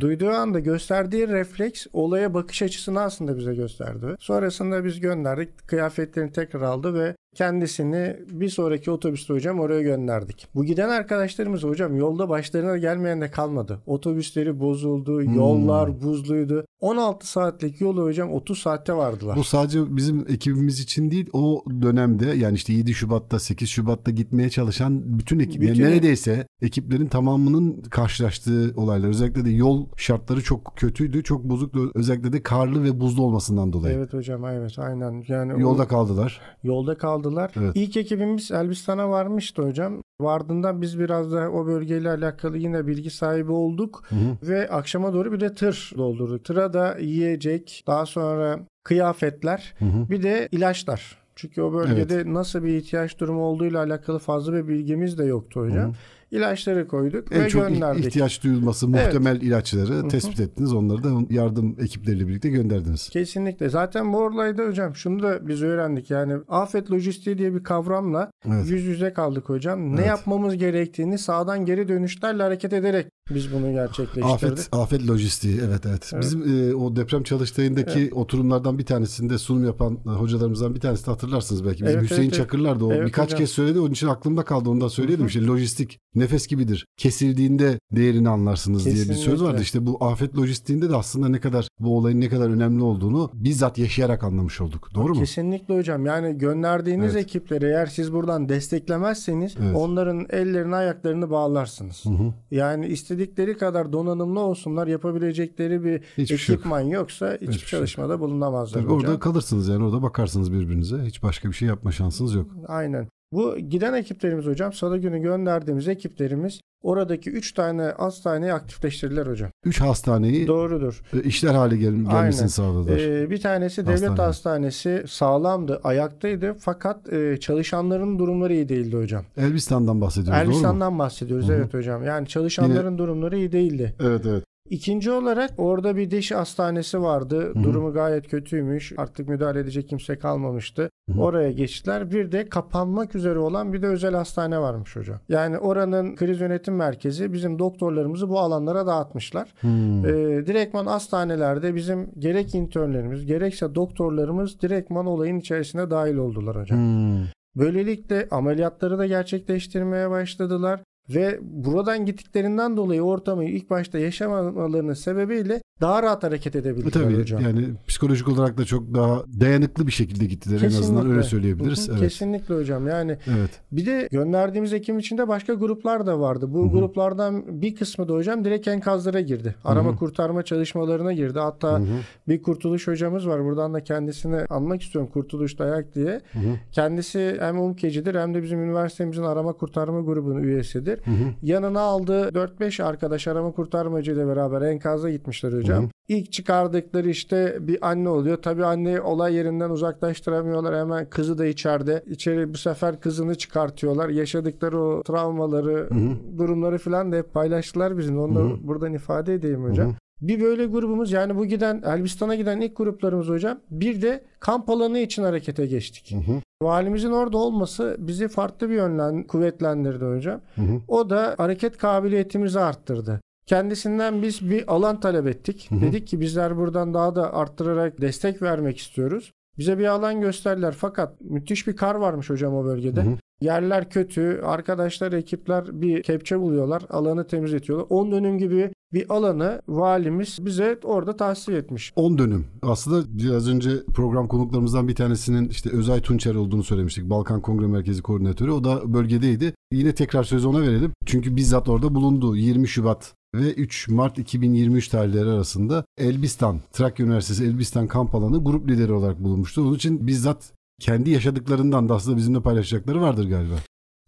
[0.00, 4.06] duyduğu anda gösterdiği refleks olaya bakış açısını aslında bize gösterdi.
[4.18, 5.68] Sonrasında biz gönderdik.
[5.68, 10.48] Kıyafetlerini tekrar aldı ve kendisini bir sonraki otobüste hocam oraya gönderdik.
[10.54, 13.80] Bu giden arkadaşlarımız hocam yolda başlarına gelmeyen de kalmadı.
[13.86, 16.64] Otobüsleri bozuldu, yollar buzluydu.
[16.80, 19.36] 16 saatlik yolu hocam 30 saatte vardılar.
[19.36, 24.50] Bu sadece bizim ekibimiz için değil o dönemde yani işte 7 Şubat'ta 8 Şubat'ta gitmeye
[24.50, 29.08] çalışan bütün ekip yani Bütün- neredeyse ekiplerin tamamının karşılaştığı olaylar.
[29.08, 31.90] Özellikle de yol şartları çok kötüydü, çok bozuktu.
[31.94, 33.96] Özellikle de karlı ve buzlu olmasından dolayı.
[33.96, 35.24] Evet hocam evet aynen.
[35.28, 36.40] Yani o- Yolda kaldılar.
[36.62, 37.50] yolda kaldılar.
[37.56, 37.72] Evet.
[37.74, 40.02] İlk ekibimiz Elbistan'a varmıştı hocam.
[40.20, 44.04] Vardığında biz biraz da o bölgeyle alakalı yine bilgi sahibi olduk
[44.42, 46.44] ve akşama doğru bir de tır doldurduk.
[46.44, 51.18] Tıra da yiyecek, daha sonra kıyafetler, bir de ilaçlar.
[51.36, 55.92] Çünkü o bölgede nasıl bir ihtiyaç durumu olduğuyla alakalı fazla bir bilgimiz de yoktu hocam.
[56.34, 58.06] İlaçları koyduk En ve çok gönderdik.
[58.06, 60.72] ihtiyaç duyulması muhtemel ilaçları tespit ettiniz.
[60.72, 63.08] Onları da yardım ekipleriyle birlikte gönderdiniz.
[63.08, 63.68] Kesinlikle.
[63.68, 66.10] Zaten bu olayda hocam şunu da biz öğrendik.
[66.10, 68.70] Yani afet lojistiği diye bir kavramla Evet.
[68.70, 69.90] yüz yüze kaldık hocam.
[69.90, 70.06] Ne Evet.
[70.06, 74.24] yapmamız gerektiğini sağdan geri dönüşlerle hareket ederek biz bunu gerçekleştirdik.
[74.24, 76.12] Afet, afet lojistiği evet evet.
[76.20, 81.10] Bizim e, o deprem çalıştayındaki oturumlardan bir tanesinde sunum yapan e, hocalarımızdan bir tanesi de
[81.10, 81.84] hatırlarsınız belki.
[81.84, 82.44] Bizim Evet, Hüseyin evet, evet.
[82.44, 83.38] Çakırlar da o Evet birkaç hocam.
[83.38, 83.80] kez söyledi.
[83.80, 84.70] Onun için aklımda kaldı.
[84.70, 85.26] Onu da söyleyelim.
[85.26, 86.86] İşte lojistik nefes gibidir.
[86.96, 89.44] Kesildiğinde değerini anlarsınız diye bir söz Kesinlikle.
[89.44, 89.62] vardı.
[89.62, 93.78] İşte bu afet lojistiğinde de aslında ne kadar bu olayın ne kadar önemli olduğunu bizzat
[93.78, 94.88] yaşayarak anlamış olduk.
[94.94, 95.20] Doğru mu?
[95.20, 96.06] Kesinlikle hocam.
[96.06, 97.24] Yani gönderdiğiniz Evet.
[97.24, 99.76] ekipleri eğer siz buradan desteklemezseniz Evet.
[99.76, 102.04] onların ellerini ayaklarını bağlarsınız.
[102.50, 106.60] Yani istedikleri kadar donanımlı olsunlar yapabilecekleri bir Hiçbir şey yok.
[106.60, 109.10] ekipman yoksa hiçbir, Hiçbir şey çalışmada bulunamazlar Tabii hocam.
[109.10, 110.98] orada kalırsınız yani orada bakarsınız birbirinize.
[111.04, 112.50] Hiç başka bir şey yapma şansınız yok.
[112.66, 113.08] Aynen.
[113.34, 119.50] Bu giden ekiplerimiz hocam salı günü gönderdiğimiz ekiplerimiz oradaki 3 tane hastaneyi aktifleştirdiler hocam.
[119.64, 121.02] Üç hastaneyi Doğrudur.
[121.12, 122.30] e, işler hale gel gelmesini Aynen.
[122.46, 122.98] sağladılar.
[122.98, 124.26] Ee, bir tanesi devlet Hastane.
[124.26, 129.24] hastanesi sağlamdı, ayaktaydı fakat e, çalışanların durumları iyi değildi hocam.
[129.36, 130.52] Elbistan'dan bahsediyoruz doğru mu?
[130.52, 132.04] Elbistan'dan bahsediyoruz evet hocam.
[132.04, 133.94] Yani çalışanların durumları iyi değildi.
[134.00, 134.44] Evet evet.
[134.70, 137.40] İkinci olarak orada bir diş hastanesi vardı.
[137.40, 137.64] Hı hı.
[137.64, 138.92] Durumu gayet kötüymüş.
[138.96, 140.90] Artık müdahale edecek kimse kalmamıştı.
[141.10, 141.20] Hı hı.
[141.20, 142.10] Oraya geçtiler.
[142.10, 145.20] Bir de kapanmak üzere olan bir de özel hastane varmış hocam.
[145.28, 149.54] Yani oranın kriz yönetim merkezi bizim doktorlarımızı bu alanlara dağıtmışlar.
[149.60, 150.06] Hmm.
[150.06, 156.78] Ee, direktman hastanelerde bizim gerek internlerimiz gerekse doktorlarımız direktman olayın içerisine dahil oldular hocam.
[156.78, 157.26] Hmm.
[157.56, 166.02] Böylelikle ameliyatları da gerçekleştirmeye başladılar ve buradan gittiklerinden dolayı ortamı ilk başta yaşamalarının sebebiyle daha
[166.02, 167.42] rahat hareket E edebildiler tabii hocam.
[167.42, 171.10] yani psikolojik olarak da çok daha dayanıklı bir şekilde gittiler en azından Kesinlikle.
[171.12, 171.88] öyle söyleyebiliriz.
[171.88, 172.02] Hı hı, Evet.
[172.10, 172.88] Kesinlikle hocam.
[172.88, 173.50] Yani Evet.
[173.72, 176.46] bir de gönderdiğimiz ekim içinde başka gruplar da vardı.
[176.54, 176.70] Bu Hı hı.
[176.72, 179.54] gruplardan bir kısmı da hocam direkt enkazlara girdi.
[179.64, 179.98] Arama Hı hı.
[179.98, 181.38] kurtarma çalışmalarına girdi.
[181.38, 181.86] Hatta Hı hı.
[182.28, 183.44] bir Kurtuluş hocamız var.
[183.44, 185.10] Buradan da kendisini anmak istiyorum.
[185.12, 186.20] Kurtuluş Dayak diye.
[186.32, 186.42] Hı hı.
[186.72, 190.93] Kendisi hem UMKE'cidir hem de bizim üniversitemizin arama kurtarma grubunun üyesidir.
[191.04, 191.24] Hı hı.
[191.42, 195.82] Yanına aldığı 4-5 arkadaş arama kurtarmacı ile beraber enkaza gitmişler hocam.
[195.82, 195.90] Hı hı.
[196.08, 198.36] İlk çıkardıkları işte bir anne oluyor.
[198.36, 200.76] Tabii anneyi olay yerinden uzaklaştıramıyorlar.
[200.76, 202.04] Hemen kızı da içeride.
[202.06, 204.08] İçeri bu sefer kızını çıkartıyorlar.
[204.08, 206.38] Yaşadıkları o travmaları, Hı hı.
[206.38, 208.20] durumları falan da hep paylaştılar bizimle.
[208.20, 208.68] Onu da Hı hı.
[208.68, 209.86] buradan ifade edeyim hocam.
[209.86, 209.96] Hı hı.
[210.20, 213.60] Bir böyle grubumuz yani bu giden Elbistan'a giden ilk gruplarımız hocam.
[213.70, 216.10] Bir de kamp alanı için harekete geçtik.
[216.12, 216.40] Hı hı.
[216.62, 220.40] Valimizin orada olması bizi farklı bir yönden kuvvetlendirdi hocam.
[220.54, 220.80] Hı hı.
[220.88, 223.20] O da hareket kabiliyetimizi arttırdı.
[223.46, 225.66] Kendisinden biz bir alan talep ettik.
[225.70, 225.80] Hı hı.
[225.80, 229.32] Dedik ki bizler buradan daha da arttırarak destek vermek istiyoruz.
[229.58, 233.02] Bize bir alan gösterdiler fakat müthiş bir kar varmış hocam o bölgede.
[233.02, 233.16] Hı hı.
[233.40, 234.40] Yerler kötü.
[234.44, 236.82] Arkadaşlar, ekipler bir kepçe buluyorlar.
[236.90, 237.86] Alanı temizletiyorlar.
[237.90, 241.92] 10 dönüm gibi bir alanı valimiz bize orada tahsis etmiş.
[241.96, 242.46] 10 dönüm.
[242.62, 247.10] Aslında biraz önce program konuklarımızdan bir tanesinin işte Özay Tunçer olduğunu söylemiştik.
[247.10, 248.50] Balkan Kongre Merkezi Koordinatörü.
[248.50, 249.54] O da bölgedeydi.
[249.72, 250.92] Yine tekrar sözü ona verelim.
[251.06, 252.36] Çünkü bizzat orada bulundu.
[252.36, 258.70] 20 Şubat ve 3 Mart 2023 tarihleri arasında Elbistan, Trakya Üniversitesi Elbistan kamp alanı grup
[258.70, 259.62] lideri olarak bulunmuştu.
[259.62, 263.54] Onun için bizzat kendi yaşadıklarından da aslında bizimle paylaşacakları vardır galiba.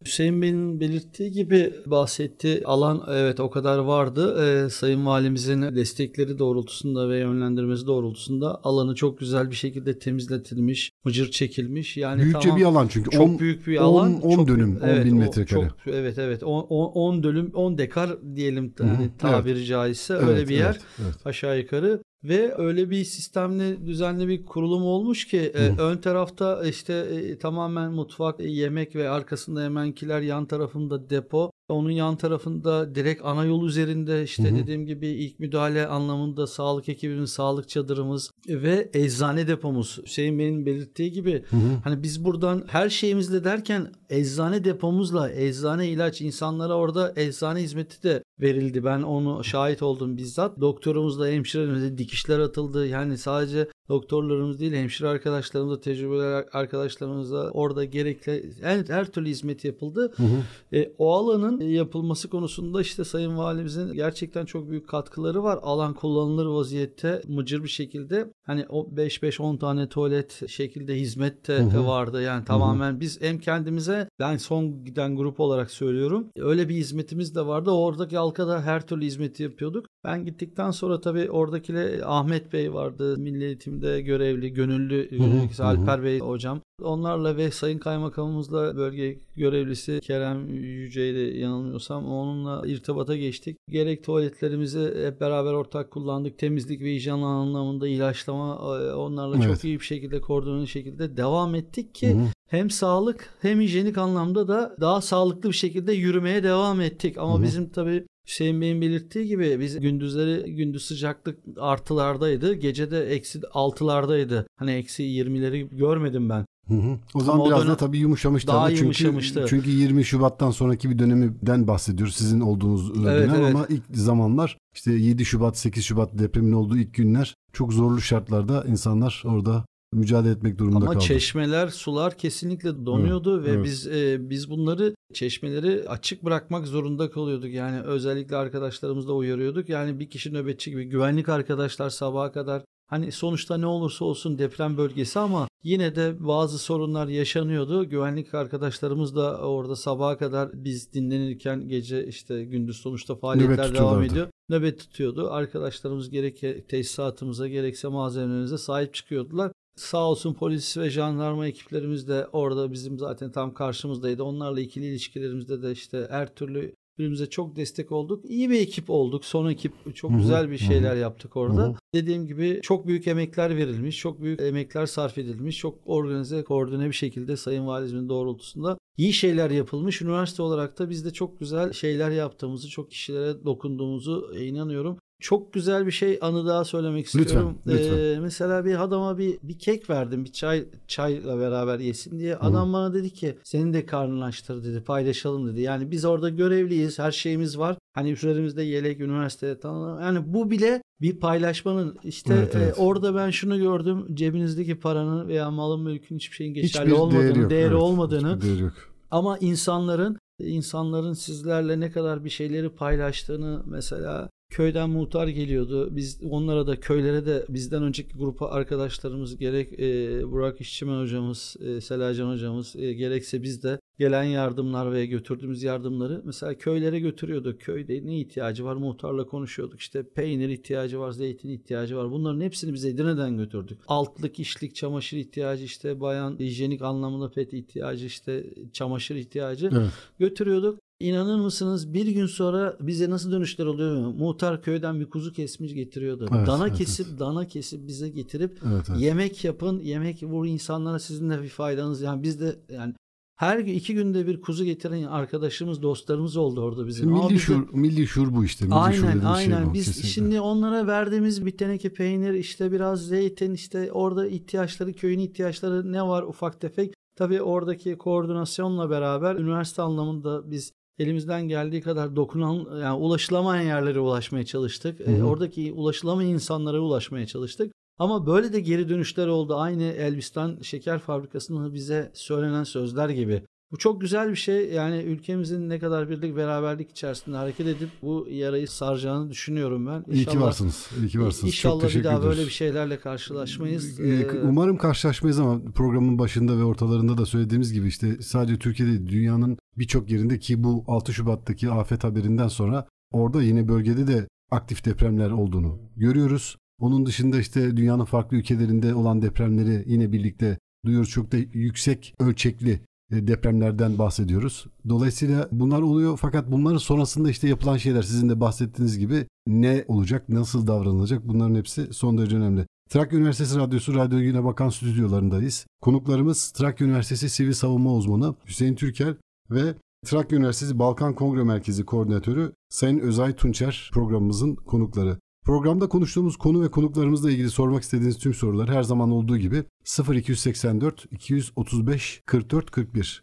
[0.05, 4.37] Hüseyin Bey'in belirttiği gibi bahsettiği alan evet o kadar vardı.
[4.67, 11.31] Ee, Sayın Valimizin destekleri doğrultusunda ve yönlendirmesi doğrultusunda alanı çok güzel bir şekilde temizletilmiş, mıcır
[11.31, 11.97] çekilmiş.
[11.97, 13.11] Yani Büyükçe tamam, bir alan çünkü.
[13.11, 14.21] çok 10 büyük bir on- alan.
[14.23, 15.69] on çok dönüm, büyük- 10 bin o metrekare.
[15.69, 20.65] Çok, evet evet 10 dönüm 10 dekar diyelim hani tabiri caizse öyle Evet, bir yer
[20.67, 21.15] evet, evet.
[21.27, 26.95] aşağı yukarı ve öyle bir sistemli düzenli bir kurulum olmuş ki e, ön tarafta işte
[26.95, 31.51] e, tamamen mutfak, e, yemek ve arkasında hemenkiler yan tarafında depo.
[31.69, 34.57] Onun yan tarafında direkt ana yol üzerinde işte Hı hı.
[34.57, 39.99] dediğim gibi ilk müdahale anlamında sağlık ekibimiz, sağlık çadırımız ve eczane depomuz.
[40.07, 41.61] Hüseyin Bey'in belirttiği gibi Hı hı.
[41.85, 48.23] Hani biz buradan her şeyimizle derken eczane depomuzla eczane ilaç insanlara orada eczane hizmeti de
[48.41, 48.85] verildi.
[48.85, 50.61] Ben onu şahit oldum bizzat.
[50.61, 52.87] Doktorumuzla hemşiremizle dikişler atıldı.
[52.87, 60.13] Yani sadece doktorlarımız değil hemşire arkadaşlarımızla tecrübeli arkadaşlarımızla orada gerekli her, her türlü hizmet yapıldı.
[60.17, 60.77] Hı hı.
[60.77, 65.59] E, o alanın yapılması konusunda işte Sayın Valimizin gerçekten çok büyük katkıları var.
[65.63, 71.63] Alan kullanılır vaziyette mıcır bir şekilde hani o 5-5-10 tane tuvalet şekilde hizmet de Hı
[71.63, 71.87] hı.
[71.87, 72.23] vardı.
[72.23, 76.27] Yani tamamen biz hem kendimize ben son giden grup olarak söylüyorum.
[76.37, 77.71] Öyle bir hizmetimiz de vardı.
[77.71, 79.87] Oradaki halka da her türlü hizmeti yapıyorduk.
[80.05, 83.17] Ben gittikten sonra tabii oradakile Ahmet Bey vardı.
[83.19, 85.67] Milli Eğitim'de görevli, gönüllü Hı hı, yöneticisi hı.
[85.67, 86.61] Alper Bey hocam.
[86.83, 93.57] Onlarla ve Sayın Kaymakamımızla bölge görevlisi Kerem Yüce'yle yanılmıyorsam onunla irtibata geçtik.
[93.71, 96.39] Gerek tuvaletlerimizi hep beraber ortak kullandık.
[96.39, 99.47] Temizlik ve hijyen anlamında ilaçlama e, onlarla Evet.
[99.47, 102.27] çok iyi bir şekilde koordineli şekilde devam ettik ki Hı hı.
[102.49, 107.19] hem sağlık hem hijyenik anlamda da daha sağlıklı bir şekilde yürümeye devam ettik.
[107.19, 107.43] Ama Hı hı.
[107.43, 112.55] bizim tabii Hüseyin Bey'in belirttiği gibi biz gündüzleri gündüz sıcaklık artılardaydı.
[112.55, 114.47] Gece de eksi altılardaydı.
[114.57, 116.47] Hani eksi 20'leri görmedim ben.
[116.69, 116.99] Hı hı.
[117.15, 118.49] O zaman Ama o biraz dönem da tabii yumuşamıştı.
[118.49, 119.47] daha çünkü, yumuşamıştı.
[119.49, 122.17] Çünkü 20 Şubat'tan sonraki bir dönemden bahsediyoruz.
[122.17, 123.55] Sizin olduğunuz Evet, dönem evet.
[123.55, 128.65] ama ilk zamanlar işte 7 Şubat 8 Şubat depremin olduğu ilk günler çok zorlu şartlarda
[128.69, 131.05] insanlar orada mücadele etmek durumunda Ama kaldı.
[131.05, 133.65] çeşmeler, sular kesinlikle donuyordu Evet, ve evet.
[133.65, 137.51] biz e, biz bunları çeşmeleri açık bırakmak zorunda kalıyorduk.
[137.51, 139.69] Yani özellikle arkadaşlarımızla uyarıyorduk.
[139.69, 144.77] Yani bir kişi nöbetçi gibi güvenlik arkadaşlar sabaha kadar Hani sonuçta ne olursa olsun deprem
[144.77, 147.85] bölgesi ama yine de bazı sorunlar yaşanıyordu.
[147.85, 154.29] Güvenlik arkadaşlarımız da orada sabaha kadar biz dinlenirken gece işte gündüz sonuçta faaliyetler devam ediyor.
[154.49, 155.31] Nöbet tutuyordu.
[155.31, 159.53] Arkadaşlarımız gerek tesisatımıza gerekse malzemelerimize sahip çıkıyordular.
[159.77, 164.23] Sağ olsun polis ve jandarma ekiplerimiz de orada bizim zaten tam karşımızdaydı.
[164.23, 168.25] Onlarla ikili ilişkilerimizde de işte her türlü Birbirimize çok destek olduk.
[168.25, 169.25] İyi bir ekip olduk.
[169.25, 171.63] Son ekip çok Hı hı, güzel bir şeyler yaptık orada.
[171.63, 171.75] Hı hı.
[171.95, 173.99] Dediğim gibi çok büyük emekler verilmiş.
[173.99, 175.59] Çok büyük emekler sarf edilmiş.
[175.59, 180.03] Çok organize, koordine bir şekilde Sayın Valimizin doğrultusunda iyi şeyler yapılmış.
[180.03, 184.99] Üniversite olarak da biz de çok güzel şeyler yaptığımızı, çok kişilere dokunduğumuzu inanıyorum.
[185.21, 187.59] Çok güzel bir şey anı daha söylemek Lütfen, istiyorum.
[187.67, 187.99] lütfen.
[187.99, 190.25] Ee, mesela bir adama bir bir kek verdim.
[190.25, 192.37] Bir çay çayla beraber yesin diye.
[192.37, 194.83] Adam bana dedi ki senin de karnını açtır dedi.
[194.85, 195.61] Paylaşalım dedi.
[195.61, 196.99] Yani biz orada görevliyiz.
[196.99, 197.77] Her şeyimiz var.
[197.95, 202.79] Hani üzerimizde yelek, üniversite tanı- Yani bu bile bir paylaşmanın işte Evet, evet.
[202.79, 204.07] e, orada ben şunu gördüm.
[204.15, 207.51] Cebinizdeki paranın veya malın mülkün hiçbir şeyin geçerli Hiçbir olmadığını, değeri yok.
[207.51, 208.73] değeri Evet, olmadığını değeri yok.
[209.11, 215.97] ama insanların insanların sizlerle ne kadar bir şeyleri paylaştığını mesela köyden muhtar geliyordu.
[215.97, 221.81] Biz onlara da köylere de bizden önceki grupa arkadaşlarımız gerek e, Burak İşçimen hocamız, e,
[221.81, 227.61] Selacan hocamız e, gerekse biz de gelen yardımlar ve götürdüğümüz yardımları mesela köylere götürüyorduk.
[227.61, 229.81] Köyde ne ihtiyacı var muhtarla konuşuyorduk.
[229.81, 232.11] İşte peynir ihtiyacı var, zeytin ihtiyacı var.
[232.11, 233.79] Bunların hepsini biz Edirne'den götürdük.
[233.89, 239.91] Altlık, işlik, çamaşır ihtiyacı işte bayan hijyenik anlamında pet ihtiyacı işte çamaşır ihtiyacı Evet.
[240.19, 240.86] götürüyorduk.
[241.01, 244.13] İnanır mısınız bir gün sonra bize nasıl dönüşler oluyor mu?
[244.13, 246.29] Muhtar köyden bir kuzu kesmiş getiriyordu.
[246.37, 249.01] Evet, dana evet, kesip dana kesip bize getirip Evet, evet.
[249.01, 249.81] yemek yapın.
[249.81, 252.01] Yemek bu insanlara sizin de bir faydanız.
[252.01, 252.95] Yani biz de yani
[253.37, 257.11] her gün iki günde bir kuzu getiren arkadaşımız, dostlarımız oldu orada bizim.
[257.11, 258.65] Milli biz de- şuur, milli şuur bu işte.
[258.65, 259.59] Milli Aynen dediğimiz aynen.
[259.59, 259.75] şey bu.
[259.75, 260.09] Biz kesinlikle.
[260.09, 266.03] şimdi onlara verdiğimiz bir teneke peynir işte biraz zeytin işte orada ihtiyaçları köyün ihtiyaçları ne
[266.03, 266.95] var ufak tefek.
[267.17, 274.45] Tabii oradaki koordinasyonla beraber üniversite anlamında biz elimizden geldiği kadar dokunan yani ulaşılamayan yerlere ulaşmaya
[274.45, 275.01] çalıştık.
[275.01, 275.25] Hı hı.
[275.25, 277.73] oradaki ulaşılamayan insanlara ulaşmaya çalıştık.
[277.99, 279.57] Ama böyle de geri dönüşler oldu.
[279.57, 283.43] Aynı Elbistan Şeker Fabrikası'nın bize söylenen sözler gibi.
[283.73, 284.71] Bu çok güzel bir şey.
[284.73, 290.05] Yani ülkemizin ne kadar birlik beraberlik içerisinde hareket edip bu yarayı saracağını düşünüyorum ben.
[290.15, 290.89] İyi ki varsınız.
[291.01, 291.45] İyi ki varsınız.
[291.55, 292.37] İnşallah Çok bir teşekkür daha ediyoruz.
[292.39, 294.01] böyle bir şeylerle karşılaşmayız.
[294.01, 299.07] Ee, Ee, Umarım karşılaşmayız ama programın başında ve ortalarında da söylediğimiz gibi işte sadece Türkiye'de
[299.07, 304.85] dünyanın birçok yerinde ki bu 6 Şubat'taki afet haberinden sonra orada yine bölgede de aktif
[304.85, 306.57] depremler olduğunu görüyoruz.
[306.81, 311.11] Onun dışında işte dünyanın farklı ülkelerinde olan depremleri yine birlikte duyuyoruz.
[311.11, 314.67] Çok da yüksek ölçekli depremlerden bahsediyoruz.
[314.89, 320.29] Dolayısıyla bunlar oluyor fakat bunların sonrasında işte yapılan şeyler sizin de bahsettiğiniz gibi ne olacak,
[320.29, 322.67] nasıl davranılacak bunların hepsi son derece önemli.
[322.91, 325.67] Trakya Üniversitesi Radyosu Radyo Güne Bakan stüdyolarındayız.
[325.81, 329.15] Konuklarımız Trakya Üniversitesi Sivil Savunma Uzmanı Hüseyin Türkel
[329.51, 329.75] ve
[330.07, 335.19] Trakya Üniversitesi Balkan Kongre Merkezi Koordinatörü Sayın Özay Tunçer programımızın konukları.
[335.47, 339.65] Programda konuştuğumuz konu ve konuklarımızla ilgili sormak istediğiniz tüm sorular her zaman olduğu gibi
[340.13, 343.23] 0284 235 44 41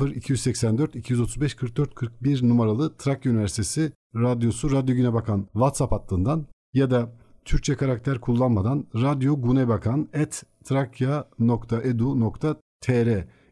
[0.00, 7.12] 0284 235 44 41 numaralı Trakya Üniversitesi Radyosu Radyo Güne Bakan WhatsApp hattından ya da
[7.44, 11.64] Türkçe karakter kullanmadan Radyo Güne Bakan et trakya.edu.tr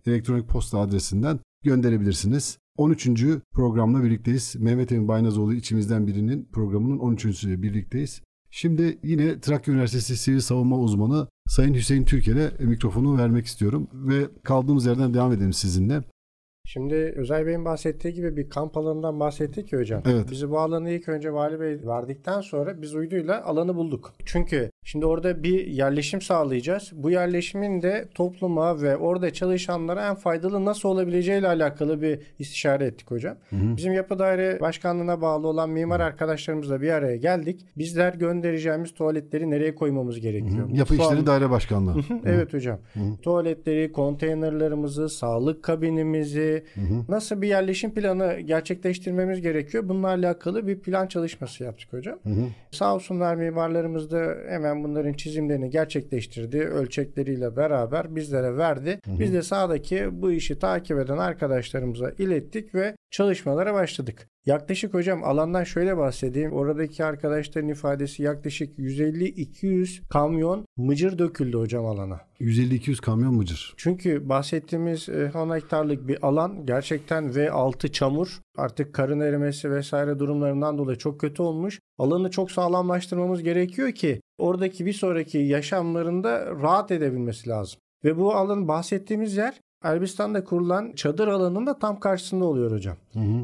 [0.07, 2.59] elektronik posta adresinden gönderebilirsiniz.
[2.79, 3.09] 13.
[3.53, 4.57] programla birlikteyiz.
[4.59, 7.45] Mehmet Emin Baynazoğlu içimizden birinin programının 13.
[7.45, 8.23] birlikteyiz.
[8.51, 14.87] Şimdi yine Trakya Üniversitesi Sivil Savunma Uzmanı Sayın Hüseyin Türkel'e mikrofonu vermek istiyorum ve kaldığımız
[14.87, 16.05] yerden devam edelim sizinle.
[16.69, 20.03] Şimdi Özel Bey'in bahsettiği gibi bir kamp alanından bahsettik ya hocam.
[20.13, 20.31] Evet.
[20.31, 24.13] Bizi bu alanı ilk önce Vali Bey verdikten sonra biz uyduyla alanı bulduk.
[24.25, 26.91] Çünkü şimdi orada bir yerleşim sağlayacağız.
[26.95, 33.11] Bu yerleşimin de topluma ve orada çalışanlara en faydalı nasıl olabileceğiyle alakalı bir istişare ettik
[33.11, 33.37] hocam.
[33.53, 37.67] Bizim yapı daire başkanlığına bağlı olan mimar arkadaşlarımızla bir araya geldik.
[37.79, 40.69] Bizler göndereceğimiz tuvaletleri nereye koymamız gerekiyor?
[40.73, 41.95] Yapı Mutfağın- İşleri Daire Başkanlığı.
[42.27, 42.79] Evet hocam.
[43.23, 46.58] Tuvaletleri, konteynerlarımızı, sağlık kabinimizi,
[47.09, 49.89] nasıl bir yerleşim planı gerçekleştirmemiz gerekiyor?
[49.89, 52.19] Bununla alakalı bir plan çalışması yaptık hocam.
[52.71, 56.59] Sağ olsunlar mimarlarımız da hemen bunların çizimlerini gerçekleştirdi.
[56.59, 59.01] Ölçekleriyle beraber bizlere verdi.
[59.07, 64.29] Biz de sahadaki bu işi takip eden arkadaşlarımıza ilettik ve çalışmalara başladık.
[64.49, 66.53] Yaklaşık hocam alandan şöyle bahsedeyim.
[66.53, 72.21] Oradaki arkadaşların ifadesi yaklaşık 150-200 kamyon mıcır döküldü hocam alana.
[72.41, 73.75] 150-200 kamyon mıcır.
[73.77, 80.79] Çünkü bahsettiğimiz e, 10 hektarlık bir alan gerçekten V6 çamur artık karın erimesi vesaire durumlarından
[80.79, 81.81] dolayı çok kötü olmuş.
[81.99, 87.81] Alanı çok sağlamlaştırmamız gerekiyor ki oradaki bir sonraki yaşamlarında rahat edebilmesi lazım.
[88.05, 92.97] Ve bu alan bahsettiğimiz yer Elbistan'da kurulan çadır alanının da tam karşısında oluyor hocam.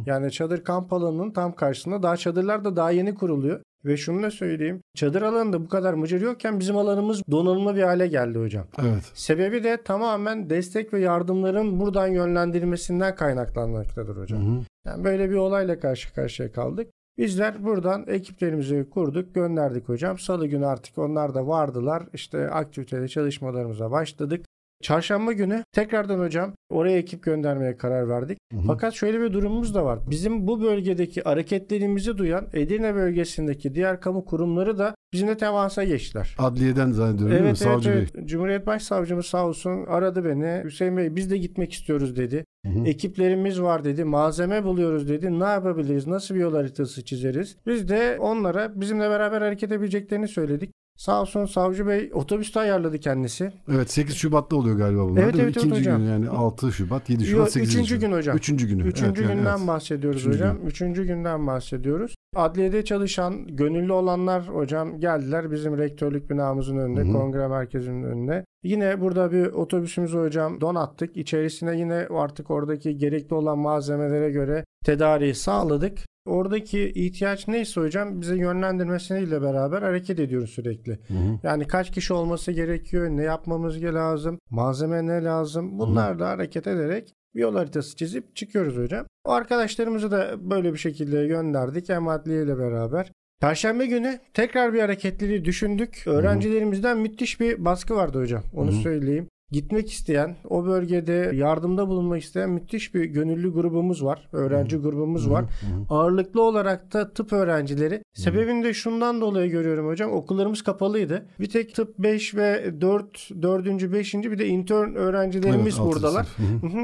[0.07, 3.61] Yani çadır kamp alanının tam karşısında daha çadırlar da daha yeni kuruluyor.
[3.85, 4.81] Ve şunu da söyleyeyim.
[4.95, 8.67] Çadır alanında bu kadar mıcır yokken bizim alanımız donanımlı bir hale geldi hocam.
[8.83, 9.11] Evet.
[9.15, 14.41] Sebebi de tamamen destek ve yardımların buradan yönlendirilmesinden kaynaklanmaktadır hocam.
[14.41, 14.61] Hı hı.
[14.87, 16.91] Yani böyle bir olayla karşı karşıya kaldık.
[17.19, 20.19] Bizler buradan ekiplerimizi kurduk, gönderdik hocam.
[20.19, 22.03] Salı günü artık onlar da vardılar.
[22.13, 24.47] İşte aktiviteli çalışmalarımıza başladık.
[24.83, 28.39] Çarşamba günü tekrardan hocam oraya ekip göndermeye karar verdik.
[28.53, 28.63] Hı hı.
[28.67, 29.99] Fakat şöyle bir durumumuz da var.
[30.11, 36.37] Bizim bu bölgedeki hareketlerimizi duyan Edirne bölgesindeki diğer kamu kurumları da bizimle temasa geçtiler.
[36.39, 37.49] Adliyeden zannediyorum değil mi?
[37.49, 37.99] Evet, evet, Savcı Bey.
[37.99, 38.29] evet.
[38.29, 40.65] Cumhuriyet Başsavcımız sağ olsun aradı beni.
[40.65, 42.45] Hüseyin Bey biz de gitmek istiyoruz dedi.
[42.67, 42.87] Hı hı.
[42.87, 44.05] Ekiplerimiz var dedi.
[44.05, 45.41] Malzeme buluyoruz dedi.
[45.41, 46.07] Ne yapabiliriz?
[46.07, 47.57] Nasıl bir yol haritası çizeriz?
[47.67, 50.71] Biz de onlara bizimle beraber hareket edebileceklerini söyledik.
[50.97, 53.53] Sağ olsun Savcı Bey otobüste ayarladı kendisi.
[53.75, 55.99] Evet 8 Şubat'ta oluyor galiba bunlar Evet, evet, İkinci hocam.
[55.99, 58.37] gün yani 6 Şubat, 7 Yo, Şubat, 8 üçüncü gün hocam.
[58.37, 58.83] Üçüncü günü.
[58.83, 59.69] Üçüncü Evet, günden evet.
[59.69, 60.59] bahsediyoruz Üçüncü hocam.
[60.67, 62.15] Üçüncü günden bahsediyoruz.
[62.37, 67.13] Adliyede çalışan gönüllü olanlar hocam geldiler bizim rektörlük binamızın önünde, Hı hı.
[67.13, 68.45] kongre merkezinin önüne.
[68.65, 71.17] Yine burada bir otobüsümüzü hocam donattık.
[71.17, 75.99] İçerisine yine artık oradaki gerekli olan malzemelere göre tedariği sağladık.
[76.27, 80.93] Oradaki ihtiyaç neyse hocam bize yönlendirmesiyle beraber hareket ediyoruz sürekli.
[80.93, 81.39] Hı hı.
[81.43, 87.41] Yani kaç kişi olması gerekiyor, ne yapmamız lazım, malzeme ne lazım bunlarla hareket ederek bir
[87.41, 89.07] yol haritası çizip çıkıyoruz hocam.
[89.25, 92.09] O arkadaşlarımızı da böyle bir şekilde gönderdik hem
[92.43, 93.13] ile beraber.
[93.41, 96.03] Perşembe günü tekrar bir hareketliliği düşündük.
[96.07, 98.43] Öğrencilerimizden müthiş bir baskı vardı hocam.
[98.55, 98.81] Onu Hı hı.
[98.81, 99.29] söyleyeyim.
[99.55, 104.29] Gitmek isteyen, o bölgede yardımda bulunmak isteyen müthiş bir gönüllü grubumuz var.
[104.33, 105.45] Öğrenci grubumuz var.
[105.89, 108.03] Ağırlıklı olarak da tıp öğrencileri.
[108.15, 110.13] Sebebini de şundan dolayı görüyorum hocam.
[110.13, 111.27] Okullarımız kapalıydı.
[111.41, 113.93] Bir tek tıp 5 ve 4, 4.
[113.93, 114.15] 5.
[114.15, 116.27] bir de intern öğrencilerimiz Evet, buradalar.